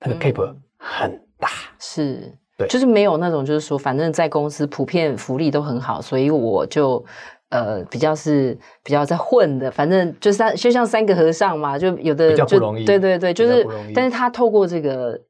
[0.00, 1.48] 它的 gap 很大。
[1.78, 2.32] 是。
[2.62, 2.68] 对。
[2.68, 7.04] 就是没有那种，就是说，反正在公司普遍福利都很好，所以我就
[7.50, 12.44] 呃比较是比较在混的，反正就三就像三个和尚嘛，就有的就
[12.84, 15.20] 对对对，就是，但是他透过这个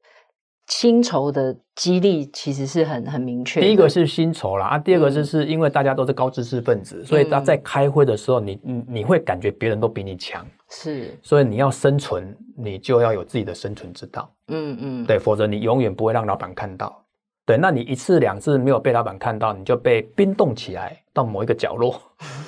[0.67, 3.59] 薪酬的激励，其实是很很明确。
[3.59, 17.02] 第一个是薪酬啦，啊，第二个就是因为大家都是高知识分子，嗯、所以他在开会的时候，你你你会感觉别人都比你强，是，所以你要生存，你就要有自己的生存之道，嗯嗯，对，否则你永远不会让老板看到。
[17.45, 22.01] 对，那你一次两次没有被老板看到，你就被冰冻起来到某一个角落，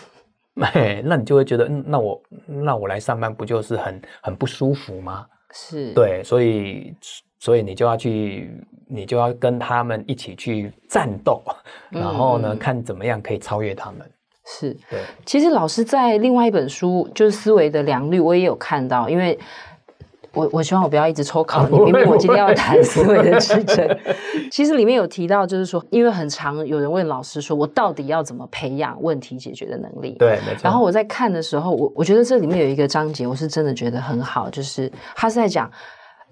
[0.61, 5.25] 哎，那你就会觉得，嗯，那我那我来上班不就是很很不舒服吗？
[5.51, 6.95] 是，对，所以
[7.39, 11.43] 所以你就要去，你就要跟他们一起去战斗，
[11.89, 14.09] 然后呢，嗯、看怎么样可以超越他们。
[14.45, 15.01] 是，对。
[15.25, 19.37] 其实老师在另外一本书，就是思维的良率，我也有看到，因为。
[20.35, 23.97] 我我希望我不要一直抽考 你，明明我今天要谈思维的制程。
[24.51, 30.15] 其实里面有提到，就是说，因为很常有人问老师说，我到底要怎么培养问题解决的能力？
[30.19, 30.61] 对，没错。
[30.63, 35.71] 然后我在看的时候，我我觉得这里面有一个章节，我是真的觉得很好，就是他是在讲，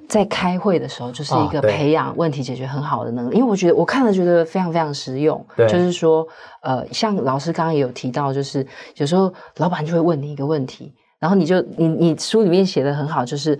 [0.08, 3.36] 在开会的时候，就是一个培养问题解决很好的能力。
[3.38, 5.44] 因为我觉得我看了觉得非常非常实用。
[5.56, 6.28] 对，就是说，
[6.62, 8.66] 呃，像老师刚刚也有提到，就是
[8.98, 10.94] 有时候老板就会问你一个问题。
[11.24, 13.58] 然后你就你你书里面写的很好，就是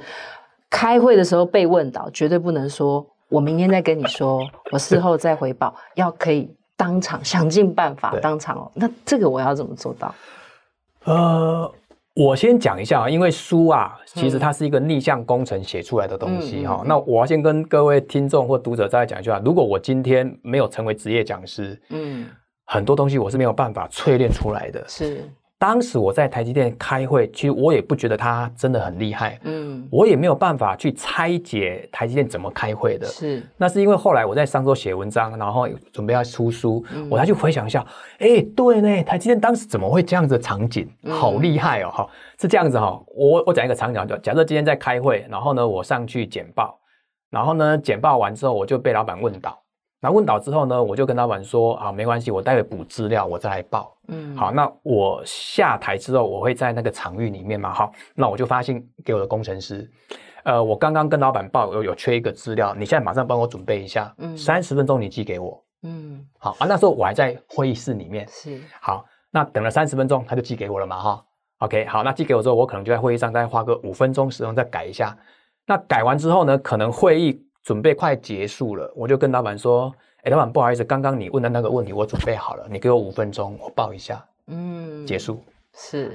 [0.70, 8.72] 开会的时候被问到，绝对不能说我明天再跟你说，我事后再回报，要可以当场想尽办法当场哦。
[8.76, 10.14] 那这个我要怎么做到？
[11.06, 11.74] 呃，
[12.16, 16.82] 我先讲一下啊，因为书啊，其实它是一个逆向工程写出来的东西哈。
[16.82, 22.26] 嗯、那我要先跟各位听众或读者再讲一句话：如果我今天没有成为职业讲师，嗯，
[22.66, 24.84] 很多东西我是没有办法淬炼出来的。
[24.86, 25.24] 是。
[25.64, 37.82] 当时我在台积电开会，其实我也不觉得他真的很厉害，嗯，我也没有办法去拆解台积电怎么开会的，是，那是因为后来我在上周写文章，然后准备要出书，嗯、我才去回想一下，
[38.20, 46.78] 哎，对呢，台积电当时怎么会这样子的场景，好厉害哦，哈、嗯，是这样子哈、哦，我我讲一个场景，就假设今天在开会，然后呢，我上去简报，
[47.30, 49.58] 然后呢，简报完之后，我就被老板问到。
[50.04, 53.96] 那问倒之后呢，我就跟老板说啊，没关系，我待会补资料，我再来报。
[54.10, 59.90] 嗯，好，那我下台之后，我会在那个场域里面嘛，好，那我就发信给我的工程师，
[60.44, 71.26] 呃，我刚刚跟老板报有有缺一个资料，你现在马上帮我准备一下，嗯，三十分钟你寄给我，嗯，好啊，那时候我还在会议室里面，是，好，那等了三十分钟，他就寄给我了嘛，哈
[71.60, 75.18] ，OK，好，那寄给我之后，我可能就在会议上再花个五分钟十分钟再改一下，
[75.66, 77.42] 那改完之后呢，可能会议。
[77.64, 85.42] 准备快结束了，我就跟老板说：“哎，老板，不好意思，刚刚你问的那个问题我准备好了，你给我五分钟，我报一下。”嗯，结束。
[85.76, 86.14] 是，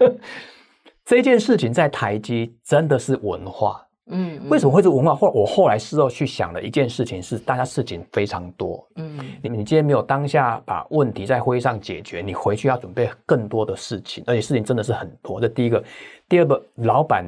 [1.06, 3.86] 这件事情在台积真的是文化。
[4.12, 5.14] 嗯，为什么会是文化？
[5.14, 8.84] 或我后来事后去想了一件事情是，大家事情非常多。
[8.96, 15.40] 嗯，你你今天没有当下把问题在会议上解决，你回去要准备更多的事情，而且事情真的是很多。
[15.40, 15.84] 这第一个，
[16.28, 17.24] 第二个，老板。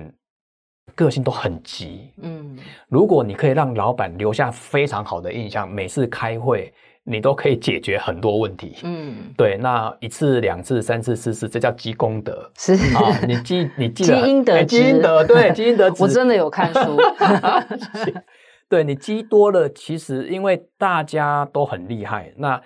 [0.95, 2.57] 个性都很急，嗯，
[2.89, 6.73] 如果你可以让老板留下非常好的印象，每次开会
[7.05, 12.75] 你都可以解决很多问题，嗯，对，那一次、两次、三次、四次，这叫积功德，是。
[12.95, 16.97] 啊，你积 你积积阴德，积阴德，对， 积阴德，我真的有看书，
[18.69, 22.61] 对，你积多了，其实因为大家都很厉害，那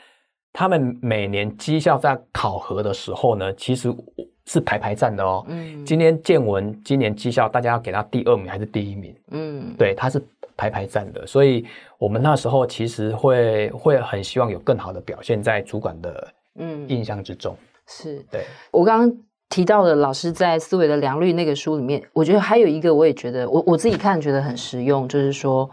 [0.52, 3.94] 他们每年绩效在考核的时候呢，其实。
[4.46, 5.44] 是排排站的哦。
[5.48, 9.14] 嗯，今天建文今年绩效，大家要给他第二名还是第一名？
[9.32, 10.18] 嗯，对，他是
[10.56, 11.66] 排排站的，所以
[11.98, 17.54] 我们那时候其实会会很希望有更好的表现在主管的嗯印象之中。
[17.54, 18.44] 嗯、是，对。
[18.70, 19.18] 我刚刚
[19.50, 25.70] 提到的老师在思维的良率那个书里面，我觉得还有一个，我也觉得我我自己看觉得很实用，就是说。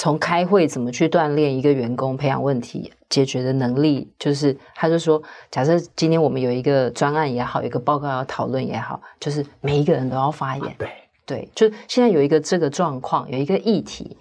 [0.00, 10.66] 从开会怎么去锻炼一个员工培养问题解决的能力，就是他就说，假设今天我们有一个专案也好，一个报告要讨论也好，就是每一个人都要发言。
[10.66, 10.88] 啊、对
[11.26, 14.16] 对，就现在有一个这个状况，有一个议题。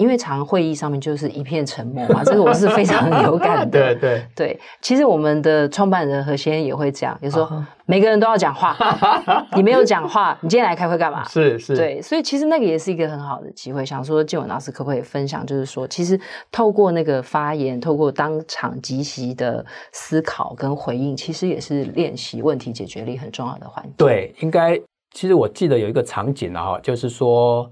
[0.00, 3.94] 因为常会议上面就是一片沉默嘛，这个我是非常 有感的。
[3.94, 8.74] 对对对，其实我们的创办人何先生也会这样，就是说每个人都要讲话，
[9.54, 11.22] 你没有讲话，你今天来开会干嘛？
[11.28, 13.84] 是是，对，所以其实那个也是一个很好的机会。
[13.84, 16.18] 想说建文老师可不可以分享，就是说，其实
[16.50, 23.90] 透过那个发言，透过当场即席的思考跟回应，其实也是练习问题解决力很重要的环节。
[23.98, 24.80] 对，应该
[25.12, 27.70] 其实我记得有一个场景啊，就是说。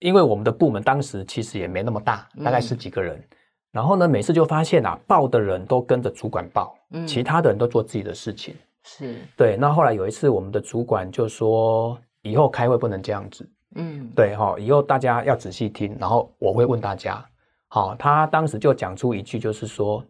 [0.00, 3.16] 因为我们的部门当时其实也没那么大，大概十几个人。
[3.16, 3.36] 嗯、
[3.72, 8.54] 然后呢，每次就发现啊，报的人都跟着主管报，嗯、其他的人都做自己的事情。
[8.82, 9.56] 是对。
[9.56, 13.48] 那后来有一次，我们的主管就说，以后开会不能这样子。
[13.76, 15.96] 嗯，对哈、哦，以后大家要仔细听。
[16.00, 17.24] 然后我会问大家，
[17.68, 20.04] 好、哦，他当时就讲出一句，就是说，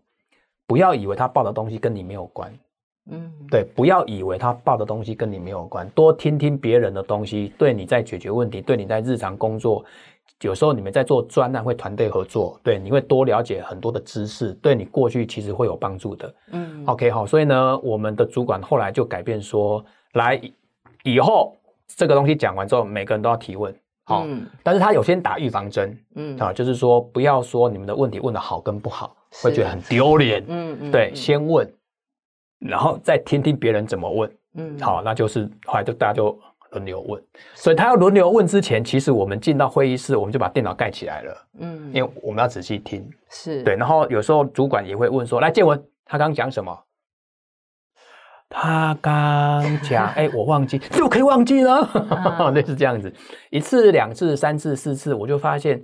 [0.66, 2.50] 不要以为他报的东西跟你没有关。
[3.10, 9.84] 嗯，对，不要以为他报的东西跟你没有关，多听听别人的东西，对你在解决问题，对你在日常工作，
[10.42, 16.34] 有时候你们在做专案会团队合作，对，你会多了解很多的知识，对你过去其实会有帮助的。
[16.52, 20.40] 嗯，OK，好，所以呢，我们的主管后来就改变说，来
[21.02, 31.68] 以后这个东西讲完之后，每个人都要提问，好，嗯，但是他有先打预防针，嗯，啊，就是说不要说你们的问题问的好跟不好，会觉得很丢脸，嗯嗯，对，先问。
[32.60, 36.38] 然后再听听别人怎么问，嗯，好，那就是后来就大家就
[36.70, 37.20] 轮流问，
[37.54, 43.62] 所以他要轮流问之前，其实我们进到会议室，我们就把电脑盖起来了，嗯，因为我们要仔细听，是。
[43.62, 46.78] 对，然后有时候主管也会问说，来建文，他刚刚讲什么？
[48.52, 51.80] 他刚讲，哎，我忘记，就可以忘记了，
[52.52, 53.12] 类似这样子，
[53.50, 55.82] 一次、两次、三次、四次，我就发现，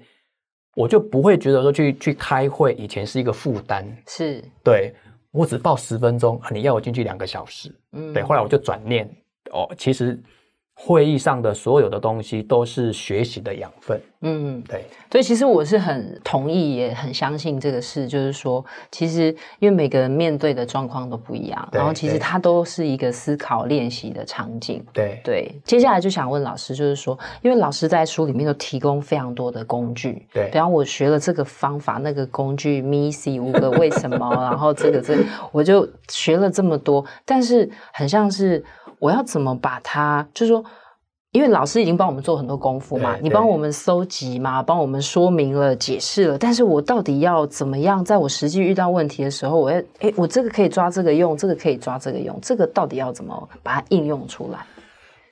[0.74, 4.44] 我就不会觉得说去去开会以前是一个负担，是。
[4.62, 4.92] 对。
[5.36, 8.22] 我只报十分钟，你要我进去两个小时，嗯，对。
[8.22, 9.06] 后来我就转念，
[9.52, 10.18] 哦，其实
[10.74, 14.00] 会议上的所有的东西都是学习的养分。
[14.22, 24.84] 嗯，对，所以其实我是很同意，也很相信这个事，就是说，其实因为每个人面对的状况都不一样，然后其实它都是一个思考练习的场景。
[24.92, 38.64] 对对，接下来就想问老师，就是说，因为老师在书里面都提供非常多的工具，对，比方我学了这个方法，那个工具，MISI 五个为什么， 然后这个这个，我就学了这么多，但是很像是
[38.98, 40.64] 我要怎么把它，就是说。
[41.32, 54.64] 因为老师已经帮我们做很多功夫嘛，你帮我们搜集嘛，帮我们说明了、解释了，但是我到底要怎么样，在我实际遇到问题的时候，我要，诶，我这个可以抓这个用，这个可以抓这个用，这个到底要怎么把它应用出来？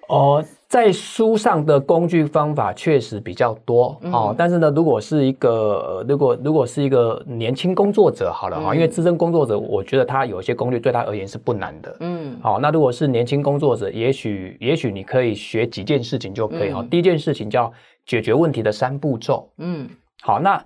[0.08, 16.82] 哦，在书上的工具方法确实比较多，嗯、哦，但是呢，如果是一个如果如果是一个年轻工作者，好了哈，嗯、因为资深工作者，我觉得他有些工具对他而言是不难的，嗯，好，那如果是年轻工作者，也许也许你可以学几件事情就可以哈。
[16.82, 17.72] 嗯、第一件事情叫
[18.04, 19.88] 解决问题的三步骤，嗯，
[20.22, 20.60] 好，那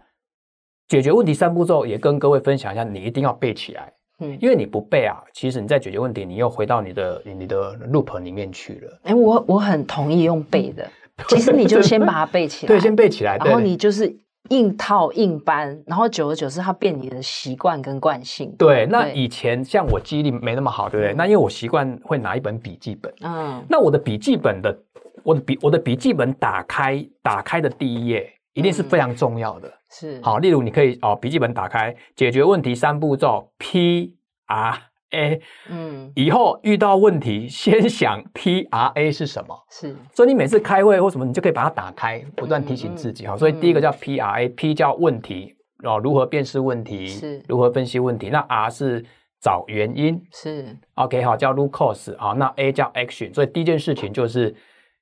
[0.88, 3.92] 解决问题三步骤也跟各位分享一下，你一定要背起来。
[4.20, 9.00] 嗯，因为你不背啊，其实你在解决问题，你又回到你的你的 loop 里面去了。
[9.04, 10.88] 哎，我我很同意用背的，
[11.28, 14.12] 其实你就先把它背起来，对，先背起来，然后你就是
[14.50, 18.54] 硬套硬搬，然后久而久之，它变你的习惯跟惯性。
[18.58, 21.14] 对，那以前像我记忆力没那么好，对不对？
[21.14, 24.76] 那因为我习惯会拿一本笔记本，嗯，那我的笔记本的
[25.22, 29.72] 我的笔我的笔记本打开打开的第一页一定是非常重要的。
[29.90, 34.78] 是好，例如你可以哦，笔记本打开，解决问题三步骤，P R
[35.10, 39.56] A，嗯，以后遇到问题先想 P R A 是什么？
[39.70, 43.34] 是，所以你每次开会或什么，你就可以把它打开，不断提醒自己哈。
[43.34, 47.06] 嗯嗯、所以第一个叫 P R A，P 叫问题哦，如何辨识问题？
[47.06, 48.28] 是，如何分析问题？
[48.28, 49.04] 那 R 是
[49.40, 53.32] 找原因，是 OK 好，叫 root cause 好，那 A 叫 action。
[53.32, 54.54] 所以第一件事情就是，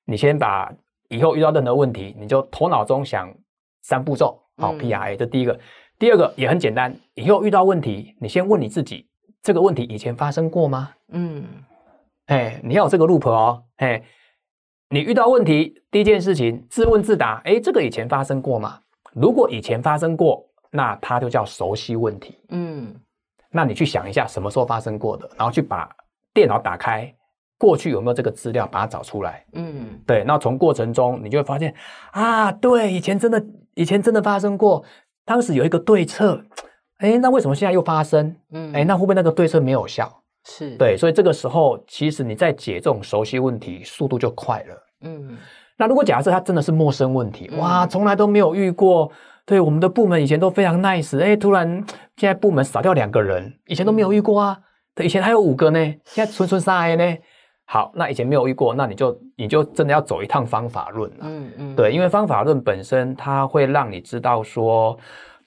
[0.04, 0.70] 你先把
[1.09, 3.33] 以后遇到任何问题，你就头脑中想
[3.83, 4.40] 三步骤。
[4.59, 5.61] 好，P R A，这第一个，
[5.99, 6.95] 第二个也很简单。
[7.14, 9.07] 以后遇到问题，你先问你自己，
[9.42, 10.92] 这个问题以前发生过吗？
[11.09, 11.45] 嗯，
[12.27, 14.03] 哎，你要有这个 loop 哦，哎，
[14.88, 18.81] 你遇到问题，第一件事情自问自答，哎，这个以前发生过吗？
[19.12, 22.38] 如果以前发生过，那它就叫熟悉问题。
[22.49, 22.95] 嗯，
[23.51, 25.89] 那你去想一下什么时候发生过的，然后去把
[26.33, 27.14] 电脑打开，
[27.59, 29.44] 过去有没有这个资料，把它找出来。
[29.52, 31.74] 嗯，对，那从过程中你就会发现，
[32.12, 33.44] 啊，对，以前真的。
[33.78, 34.82] 以前真的发生过，
[35.26, 36.42] 当时有一个对策，
[36.96, 38.34] 哎，那为什么现在又发生？
[38.50, 40.11] 嗯，哎，那会不会那个对策没有效？
[40.46, 44.82] 是对，所以这个时候其实你在解这种熟悉问题，速度就快了。
[45.02, 45.36] 嗯，
[45.76, 49.12] 那如果假设它真的是陌生问题，哇，从来都没有遇过，
[49.44, 51.68] 对我们的部门以前都非常 nice，哎，突然
[52.16, 54.59] 现在部门少掉两个人，以前都没有遇过啊，
[54.94, 57.18] 对，以前还有五个呢，现在纯纯三 A 呢。
[57.69, 61.19] 好，那以前没有遇过，那你就你就真的要走一趟方法论了。
[61.23, 64.97] 嗯嗯，对，因为方法论本身它会让你知道说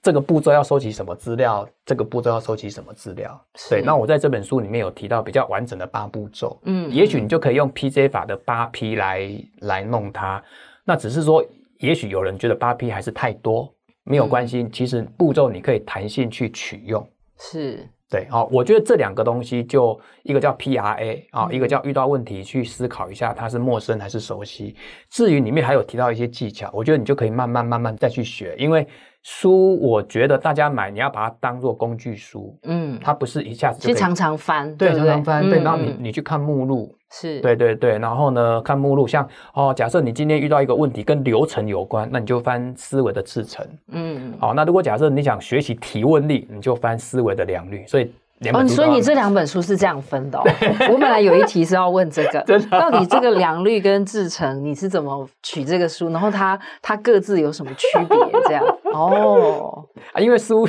[0.02, 3.40] 这个步骤要收集什么资料，这个步骤要收集什么资料。
[3.70, 6.60] 对，那我在这本书里面有提到比较完整的八步骤。
[6.64, 10.42] 嗯，也许你就可以用 PJ 法的八 P 来来弄它。
[10.84, 11.42] 那只是说，
[11.78, 13.72] 也许有人觉得八 P 还是太多，
[14.04, 17.06] 没有关系，嗯、其实步骤你可以弹性去取用。
[17.38, 17.88] 是。
[18.10, 24.74] 对，好，我觉得这两个东西，就一个叫 PRA 啊，一个叫遇到问题去思考一下，它是陌生还是熟悉。
[25.08, 28.86] 至于里面还有提到一些技巧，我觉得你就可以慢慢慢慢再去学，因为。
[29.22, 48.12] 书，我觉得大家买，你要把它当做工具书，嗯，它不是一下子其实常常翻，对，常常翻，对，然后你你去看目录，是，对对对，然后呢，看目录，像哦，假设你今天遇到一个问题跟流程有关，那你就翻思维的制程，嗯，好，那如果假设你想学习提问力，你就翻思维的良率，所以。
[48.54, 50.42] 哦，所以你这两本书是这样分的哦。
[50.90, 52.40] 我本来有一题是要问这个，
[52.72, 58.16] 到底这个良率跟制程你是怎么取这个书，然后它它各自有什么区别？
[58.46, 59.84] 这样哦，
[60.14, 60.66] 啊，因为书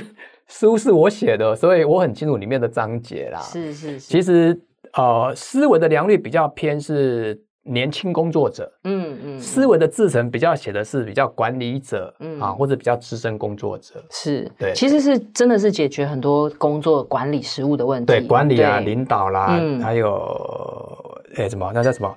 [0.49, 3.39] 书是我写的，所以我很清楚里面的章节啦。
[3.39, 4.59] 是是是，其实
[4.93, 7.41] 呃，思维的良率比较偏是。
[7.63, 22.11] 年轻工作者，嗯嗯，思维的制程比较写的是比较管理者，嗯啊，或者比较资深工作者，是对，其实是真的是解决很多工作管理实务的问题，对，管理啊，领导啦，还有哎什么，那叫什么？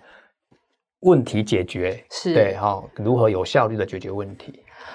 [1.01, 4.51] 问题解决是对哈，如何有效率的解决问题？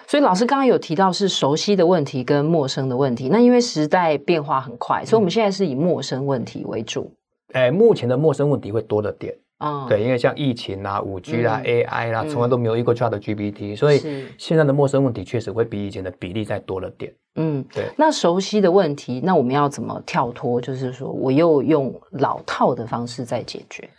[0.07, 7.13] 所以老师刚刚有提到是熟悉的问题跟陌生的问题，那因为时代变化很快，所以我们现在是以陌生问题为主。
[7.53, 9.35] 哎，目前的陌生问题会多了点。
[9.59, 13.99] 啊，对，因为像疫情啊、五 G 啦、AI 啦，从来都没有遇过 ChatGPT，所以
[14.37, 17.13] 现在的陌生问题确实会比以前的比例再多了点。
[17.35, 17.83] 嗯，对。
[17.97, 20.61] 那熟悉的问题，那我们要怎么跳脱？
[20.61, 23.89] 就是说，我又用老套的方式在解决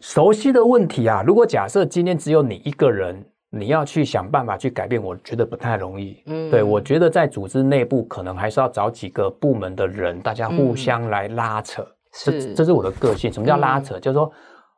[0.00, 1.22] 熟悉的问题啊。
[1.24, 6.20] 如果假设今天只有你一个人，你要去想办法去改变，我觉得不太容易。
[6.26, 11.86] 嗯，对，我觉得在组织内部可能还是要找几个部门的人，大家互相来拉扯。
[12.12, 13.32] 是，这是我的个性。
[13.32, 13.98] 什么叫拉扯？
[13.98, 14.32] 就是说。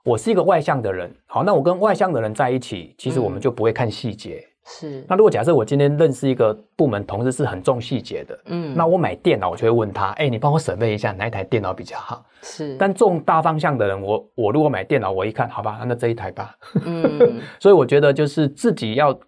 [0.07, 4.35] 我是一个外向的人，好，那我跟外向的人在一起，其实我们就不会看细节。
[4.35, 5.07] 嗯、是。
[5.09, 12.22] 那如果假设我今天认识一个部门同事是很重细节的，嗯，那我买电脑，我就会问他，哎、欸，你帮我审备一下哪一台电脑比较好？
[12.43, 12.76] 是。
[12.76, 16.55] 但重大方向的人，我我如果买电脑，我一看，好吧，那这一台吧。
[16.85, 17.41] 嗯。
[17.59, 19.18] 所以我觉得就是自己要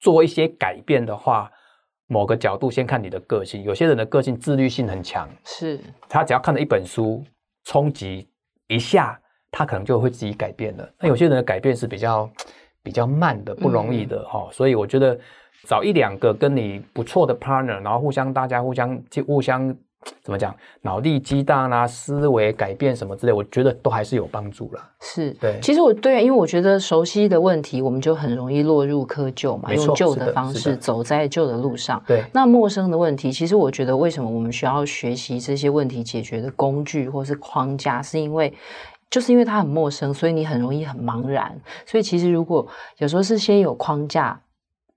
[0.00, 1.48] 做一些改变的话，
[2.08, 3.62] 某个角度先看你的个性。
[3.62, 5.78] 有些人的个性自律性很强，是。
[6.08, 7.22] 他只要看了一本书，
[7.66, 8.26] 冲击
[8.68, 9.20] 一下。
[9.48, 10.86] 他可能就会自己改变了。
[11.00, 12.30] 那有些人的改变是比较
[12.82, 14.52] 比较慢的，不容易的哈、嗯。
[14.52, 15.18] 所以我觉得
[15.66, 19.74] 找一两个跟你不错的 partner，然后互相大家互相就互相
[20.22, 24.88] 怎么讲，脑力激荡啊，思维改变什么之类，我觉得都还是有帮助啦。
[25.00, 32.02] 是对，其实我对，因为我觉得熟悉的问题，我们就很容易落入窠臼嘛，用旧的方式走在旧的路上。
[32.06, 38.52] 对，那陌生的问题，其实我觉得为什么我们需要学习这些问题解决的工具或是框架，是因为。
[39.08, 41.56] 就是因为它很陌生，所以你很容易很茫然。
[41.86, 42.66] 所以其实如果
[42.98, 44.38] 有时候是先有框架，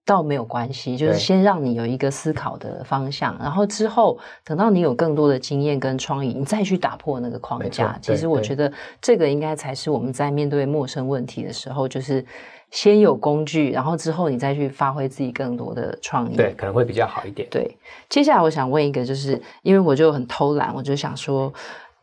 [0.09, 7.95] 倒没有关系，就是先让你有一个思考的方向，然后之后等到你有更多的经验跟创意，你再去打破那个框架。
[8.01, 12.25] 其实我觉得这个应该才是我们在面对陌生问题的时候，就是
[12.71, 16.35] 先有工具，然后之后你再去发挥自己更多的创意。
[16.35, 17.47] 对，可能会比较好一点。
[17.51, 17.77] 对，
[18.09, 21.53] 接下来我想问一个，就是因为我就很偷懒，我就想说，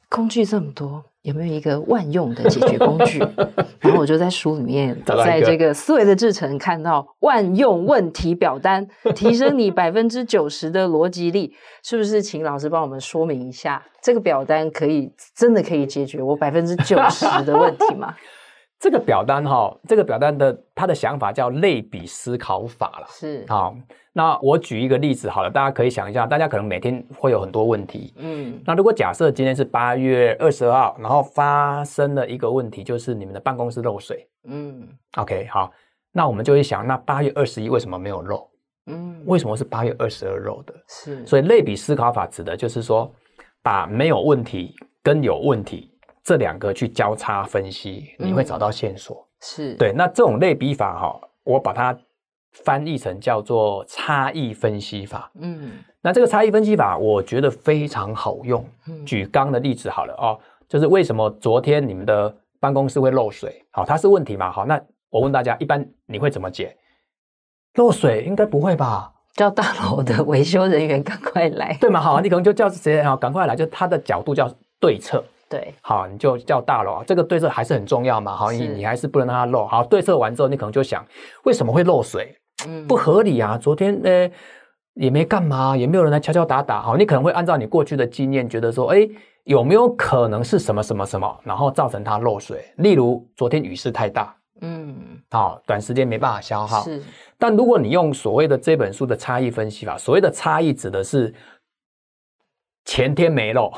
[0.09, 1.03] 工具这么多。
[1.27, 3.19] 有没有一个万用的解决工具？
[3.81, 11.53] 然后我就在书里面，在这个思维的制程看到万用问题表单，提升你 百分之九十的逻辑力，
[11.83, 12.23] 是不是？
[12.23, 18.15] 请老师帮我们说明一下，这个表单可以真的可以解决我百分之九十的问题吗？
[18.79, 23.75] 这个表单哈，这个表单的他的想法叫类比思考法了，是好。
[24.17, 34.89] 那我举一个例子好了，大家可以想一下，大家可能每天会有很多问题，嗯，那如果假设今天是八月二十二号，然后发生了一个问题，就是你们的办公室漏水，嗯
[35.19, 35.71] ，OK，好，
[36.13, 38.49] 那我们就会想，那八月二十一为什么没有漏？
[38.87, 40.73] 嗯，为什么是八月二十二漏的？
[40.89, 43.13] 是，所以类比思考法指的就是说，
[43.63, 45.93] 把没有问题跟有问题
[46.25, 49.17] 这两个去交叉分析，你会找到线索。
[49.17, 51.95] 嗯、是对，那这种类比法哈，我把它。
[52.65, 58.65] 翻译成叫做差异分析法，嗯，那这个差异分析法我觉得非常好用。
[59.05, 60.39] 举刚的例子好了哦，
[60.69, 63.63] 就是为什么昨天你们的办公室会漏水？
[63.71, 64.51] 好，它是问题嘛？
[64.51, 64.81] 好，那
[65.11, 66.77] 我问大家，一般你会怎么解？
[67.75, 69.13] 漏水应该不会吧？
[69.35, 72.01] 叫大楼的维修人员赶快来，对吗？
[72.01, 73.15] 好，你可能就叫谁啊？
[73.15, 74.51] 赶快来，就他的角度叫
[74.81, 75.23] 对策。
[75.49, 78.35] 对，好，你就叫大楼啊，这个对策还是很重要嘛。
[78.35, 79.65] 好，你你还是不能让它漏。
[79.67, 81.05] 好，对策完之后，你可能就想，
[81.45, 82.35] 为什么会漏水？
[82.65, 83.59] 嗯，不合理啊。
[83.59, 84.31] 昨天呢
[84.95, 86.81] 也没干嘛，也没有人来敲敲打打。
[86.81, 89.09] 好，你可能会按照你过去的经验，觉得说，哎，
[89.45, 92.65] 有没有可能是什么什么什么，然后造成它漏水？
[92.79, 96.83] 例如昨天雨势太大，嗯，好，短时间没办法消耗。
[96.83, 97.03] 是，
[97.37, 101.35] 但如果你用所谓的这本书的差异分析法，所谓的差异指的是
[102.87, 103.71] 前天没漏，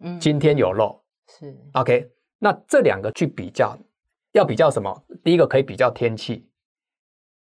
[0.00, 1.00] 嗯，今天有漏。
[1.28, 3.76] 是 OK，那这两个去比较，
[4.32, 5.04] 要比较什么？
[5.22, 6.48] 第一个可以比较天气，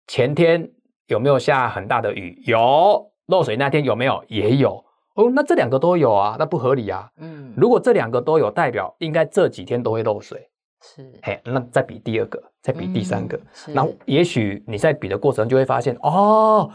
[0.08, 0.70] 前天
[1.08, 2.42] 有没有下很大的雨？
[2.46, 3.12] 有。
[3.28, 4.24] 漏水那天有没有？
[4.28, 4.84] 也有。
[5.16, 7.10] 哦，那这两个都有啊，那不合理啊。
[7.18, 10.50] 嗯，如果这两个都有，代表应该这几天都会漏水。
[10.82, 16.70] 是，嘿，那再比第二个，再比第三个，那、嗯、也许你在比的过程就会发现，哦，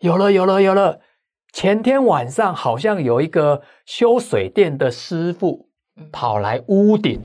[0.00, 1.00] 有了，有了，有了。
[1.52, 5.68] 前天晚上好像有一个修水电的师傅。
[6.10, 7.22] 跑来屋顶，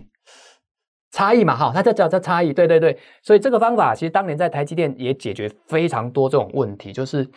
[1.11, 7.27] 差异嘛，哈，它叫叫叫差异，对对对，所以这个方法其实当年在台积电也解决非常多这种问题，就是，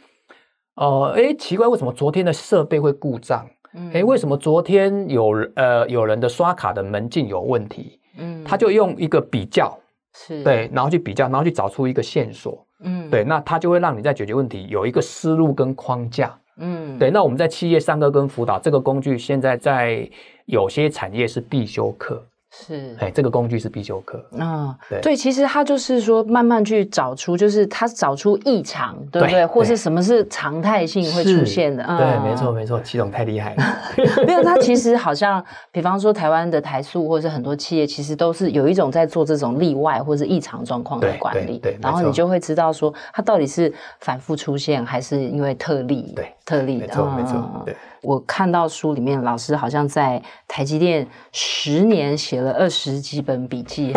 [0.77, 3.49] 呃，哎，奇怪，为什么昨天的设备会故障？
[3.95, 7.99] 哎，为什么昨天有呃有人的刷卡的门禁有问题？
[8.18, 9.75] 嗯，他就用一个比较，
[10.14, 16.39] 是对，然后去比较，然后去找出一个线索，嗯，对，那他就会让你在解决问题有一个思路跟框架。
[16.59, 20.07] 嗯，对，那我们在企业上课跟辅导这个工具，现在在
[20.45, 22.23] 有些产业是必修课。
[22.55, 24.77] 是，哎，这个工具是必修课啊。
[24.91, 29.33] 对，对，其实他就是说，慢慢去找出，就是他找出异常，对不对？
[29.33, 31.83] 对，或是什么是常态性会出现的？
[31.97, 33.65] 对，没错，没错，齐总太厉害了。
[34.27, 41.59] 没有，他其实好像，比方说台湾的台塑，或者是很多企业，其实都是有一种在做这种例外或是异常状况的管理。
[41.59, 46.13] 对，对，对，然后你就会知道说，它到底是反复出现，还是因为特例？
[46.15, 46.87] 对，特例的。
[46.87, 47.75] 没错，没错，对。
[48.03, 53.95] 我看到书里面，老师好像在台积电十年写了二十几本笔记，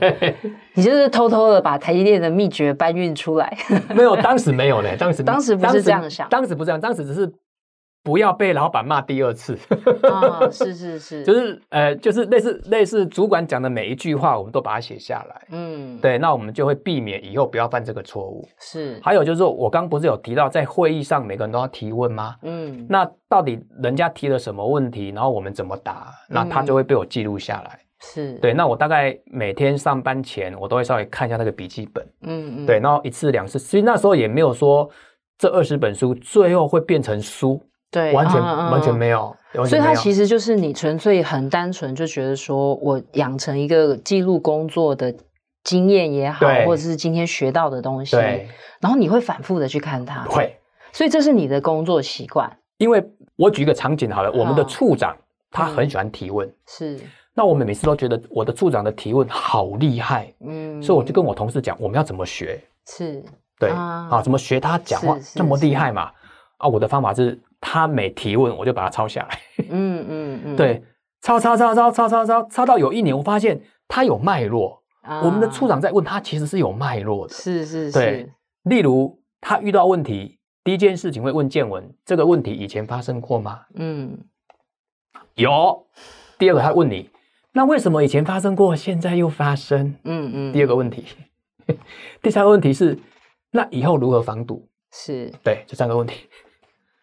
[0.74, 3.56] 你就是偷偷的把台积电的秘诀搬运出来？
[3.94, 7.32] 没有，当时没有呢，当时 当时不是这样想，当时不是这样，当时只是。
[8.02, 9.58] 不要被老板骂第二次
[10.02, 10.48] 啊！
[10.50, 15.46] 是是是，就是呃，就是类似类似主管讲的每一句话，我们都把它写下来。
[15.50, 18.48] 嗯，对，那我们就会避免以后不要犯这个错误。
[18.58, 22.36] 是，还有就是说，我刚不是有提到在会议上每个人都要提问吗？
[22.42, 27.78] 嗯，那到底人家提了什么问题，然后我们怎么答，那他就会被我记录下来。
[28.02, 32.02] 是对，那我大概每天上班前，我都会稍微看一下那个笔记本。
[32.22, 34.88] 嗯嗯，对，然后一次两次，其实那时候也没有说
[35.36, 37.62] 这二十本书最后会变成书。
[37.90, 45.12] 对，完全、嗯、完全没有，嗯、所以它其实就是你纯粹很单纯就觉得说，我养成一个记录工作的
[45.64, 48.48] 经验也好，对或者是今天学到的东西，对
[48.80, 50.56] 然后你会反复的去看它，会，
[50.92, 52.48] 所以这是你的工作习惯。
[52.78, 56.96] 因为我举一个场景好了，我们的处长、嗯、他很喜欢提问，是，
[57.34, 63.20] 那我们每次都觉得我的处长的提问好厉害，嗯，所以我就跟我同事讲，我们要怎么学，是。
[63.58, 66.10] 对啊，啊，怎么学他讲话这么厉害嘛？
[66.58, 67.36] 啊，我的方法是。
[67.60, 69.38] 他每提问，我就把它抄下来。
[69.68, 70.82] 嗯嗯嗯，对，
[71.20, 74.78] 抄抄抄抄抄抄抄抄到有一年，我发现他有脉络。
[75.02, 77.32] 啊、我们的处长在问他，其实是有脉络的。
[77.32, 77.92] 是是是。
[77.92, 78.30] 对，
[78.64, 83.62] 例如他遇到问题，第一件事情会问建文：这个问题以前发生过吗？
[83.76, 84.18] 嗯，
[85.36, 85.86] 有。
[86.38, 87.08] 第二个，他问你：
[87.52, 89.96] 那为什么以前发生过，现在又发生？
[90.04, 90.52] 嗯嗯。
[90.52, 91.06] 第二个问题。
[92.20, 92.98] 第三个问题是：
[93.52, 94.68] 那以后如何防堵？
[94.92, 95.32] 是。
[95.42, 96.28] 对，这三个问题。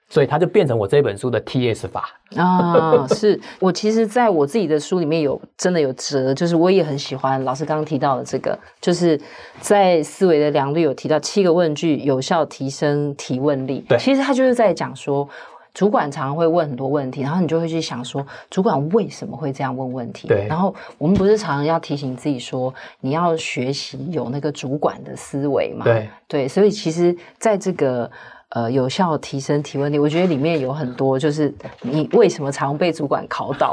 [0.09, 9.19] 所以它就变成我这本书的 TS 法啊， 是我其实在我自己的书里面有真的有折，就是我也很喜欢老师刚刚提到的这个，就是
[9.59, 13.83] 在思维的良率有提到七个问句，有效提升提问力。
[13.89, 15.27] 对，其实他就是在讲说，
[15.73, 20.29] 主管常常会问很多问题，然后你就会去想说，主管为什么会这样问问题？
[20.29, 25.83] 对，然后我们不是常常要提醒自己说，你要学习有那个主管的思维嘛？
[25.83, 28.09] 对，对，所以其实在这个。
[28.49, 33.71] 呃，有效提升提问力，我觉得里面有很多，就是你为什么常被主管考倒？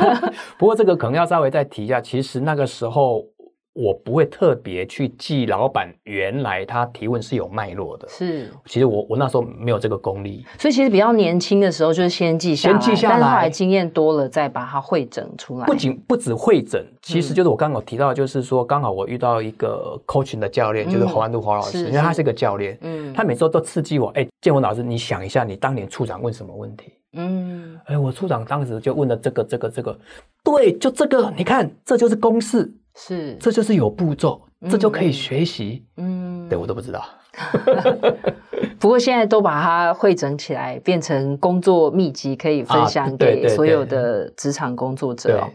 [0.58, 3.24] 不过这个可能要稍微再提一下，其实那个时候。
[3.72, 8.50] 我不会特别去记老板原来他提问是有脉络的，是。
[8.66, 15.66] 其实我我那时候没有这个功力，所以其实比较年轻的时候就是先记下来，先记下来，但是后来经验多了再把它会整出来。
[15.66, 26.92] 不仅不止汇整，其实就是我刚刚有提到，就是说刚好我遇到一个 coaching 的教练，就是侯安度侯老师，因为他是一个教练，嗯，他每周都刺激我，哎，建文老师，你想一下，你当年处长问什么问题？
[27.12, 29.96] 嗯，哎，我处长当时就问了这个这个这个，
[30.44, 32.72] 对，就这个，你看，这就是公式。
[33.00, 35.84] 是，这就是有步骤，这就可以学习。
[35.96, 37.02] 嗯，对我都不知道。
[38.78, 45.40] 不过现在都把它汇整起来，变成工作秘籍，可以分享给所有的职场工作者。
[45.40, 45.50] 哦，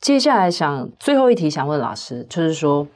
[0.00, 2.86] 接下来想最后一题，想问老师，就是说，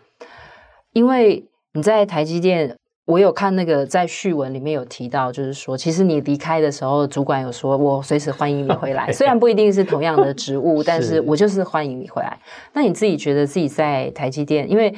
[0.93, 2.77] 因为你在台积电。
[3.07, 12.37] 我有看那个在序文里面有提到，就是说，其实你离开的时候，主管有说，我随时欢迎你回来， 虽然不一定是同样的职务，但是我就是欢迎你回来。
[12.73, 14.93] 那你自己觉得自己在台积电，因为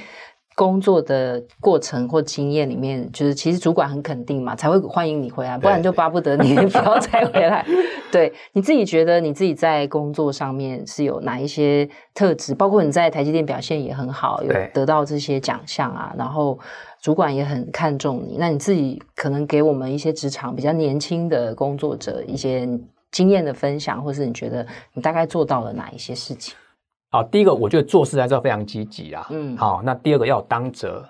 [0.54, 7.62] 工作的过程或经验里面，就是其实主管很肯定嘛，才会欢迎你回来，不然就巴不得你 不要再回来。
[8.10, 12.54] 对，你自己觉得你自己在工作上面是有哪一些特质？
[12.54, 16.58] 包括你在台积电表现也很好，有得到这些奖项啊，然后。
[17.02, 22.68] 主管也很看重你，那你自己可能给我们一些职场比较年轻的工作者一些
[23.10, 26.54] 经验的分享，或是你觉得你大概做到了哪一些事情？
[27.10, 29.26] 好，第一个我觉得做事还是要非常积极啊。
[29.30, 31.02] 嗯，好，那第二个要有当责，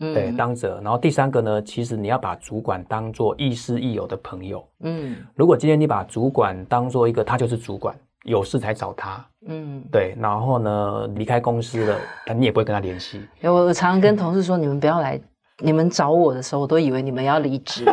[0.00, 0.80] 嗯，对，当责。
[0.82, 4.66] 然后第三个呢，其实你要把主管当做亦师亦友的朋友。
[4.80, 9.24] 嗯，如果今天你把主管当做一个他就是主管，有事才找他。
[9.46, 10.16] 嗯，对。
[10.18, 11.98] 然后呢，离开公司了，
[12.34, 13.20] 你也不会跟他联系。
[13.44, 15.20] 我常常跟同事说，你们不要来。
[15.62, 17.84] 你们找我的时候，我都以为你们要离职。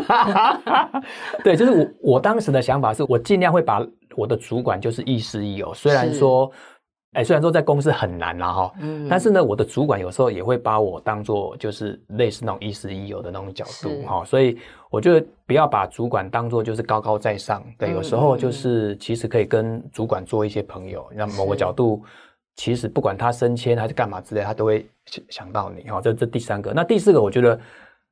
[1.44, 3.86] 对，就是我我当时的想法是，我尽量会把
[4.16, 5.72] 我的主管就是亦师亦友。
[5.74, 6.52] 虽然说，
[7.14, 14.26] 哎，虽然说在公司很难啦哈，嗯，但是呢，我的主管有时候也会把我当做就是类似那种亦师亦友的那种角度哈。
[14.26, 14.58] 所以
[14.90, 17.64] 我觉得不要把主管当做就是高高在上。
[17.78, 22.02] 对，有时候就是其实可以跟主管做一些朋友，让某个角度。
[22.62, 24.88] 其实不管他升迁还是干嘛之类，他都会
[25.30, 26.00] 想到你哈。
[26.00, 27.60] 这这第三个，那第四个，我觉得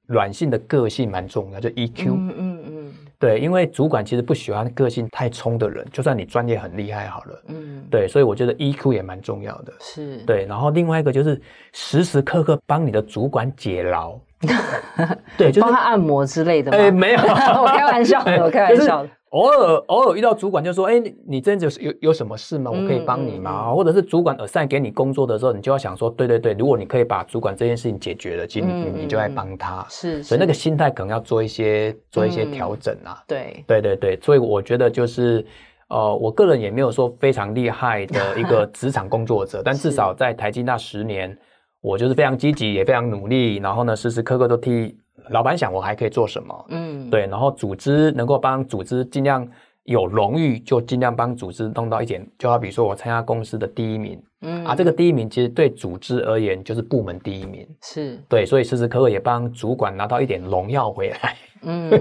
[0.07, 2.07] 软性的个性蛮重要，就 EQ。
[2.07, 2.93] 嗯嗯嗯。
[3.19, 7.43] 对，因为主管其实不喜欢个性太冲的人，就算你专业很厉害好了。
[7.49, 7.85] 嗯。
[7.91, 9.73] 对，所以我觉得 EQ 也蛮重要的。
[9.81, 10.17] 是。
[10.25, 11.39] 对，然后另外一个就是
[11.71, 14.17] 时时刻刻帮你的主管解劳。
[15.37, 16.71] 对，就是帮他按摩之类的。
[16.71, 19.09] 哎，没有， 我开玩笑的，我开玩笑的。
[19.29, 22.71] 偶尔偶尔遇到主管就说：“哎，你你这阵子有有什么事吗？
[22.71, 29.85] 我可以帮你吗？”嗯嗯、或者是主管 assign 给你工作的时候，你就要想说：“对对对，如果你可以把主管这件事情解决了，其实你、嗯、你就来帮他。
[29.89, 33.21] 是”是，所以那个心态可能要做一些做一些调整啊。
[33.27, 35.45] 对、嗯、对对对，所以我觉得就是
[35.89, 41.37] 呃，我个人也没有说非常厉害的一个 职场工作者，但至少在台积那十年，
[41.81, 44.97] 我就是非常积极，也非常努力，然后呢，时时刻刻都替
[45.29, 46.65] 老板想我还可以做什么。
[46.69, 49.47] 嗯，对，然后组织能够帮组织尽量。
[49.85, 61.35] 有荣誉就尽量帮组织弄到一点，就好比说我参加公司的第一名，嗯啊，这个第一名其实对组织而言就是部门第一名，是对，所以时时刻刻也帮主管拿到一点荣耀回来。
[61.63, 61.91] 嗯，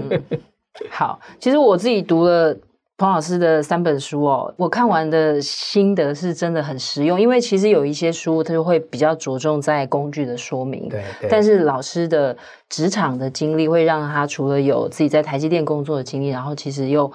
[0.91, 2.55] 好，其实我自己读了
[2.99, 12.35] 彭老师的三本书哦，我看完的心得是真的很实用，因为其实有一些书它就会比较着重在工具的说明，对，对，但是老师的
[12.67, 17.09] 职场的经历会让他除了有自己在台积电工作的经历，然后其实又。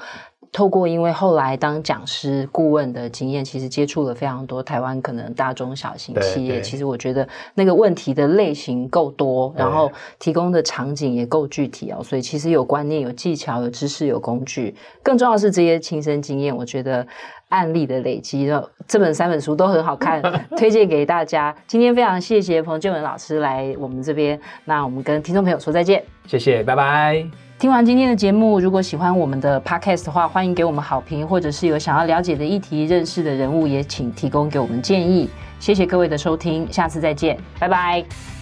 [0.55, 6.61] 透过因为后来当讲师顾问的经验，其实接触了非常多台湾可能大中小型企业。
[6.61, 9.91] 其实我觉得那个问题的类型够多，然后
[10.21, 12.01] 提供的场景也够具体哦。
[12.05, 16.57] 所以其实有观念、有技巧、有知识、有工具，更重要的是这些亲身经验。
[16.57, 17.05] 我觉得
[17.49, 18.49] 案例的累积，
[18.87, 20.23] 这本三本书都很好看，
[20.57, 21.53] 推荐给大家。
[21.67, 27.44] 今天非常谢谢彭建文老师来我们这边，那我们跟听众朋友说再见，谢谢，拜拜。
[27.57, 35.31] 听完今天的节目，如果喜欢我们的 podcast 的话，欢迎给我们好评，或者是有想要了解的议题、认识的人物，也请提供给我们建议。
[35.61, 38.34] 谢谢各位的收听，下次再见，拜拜。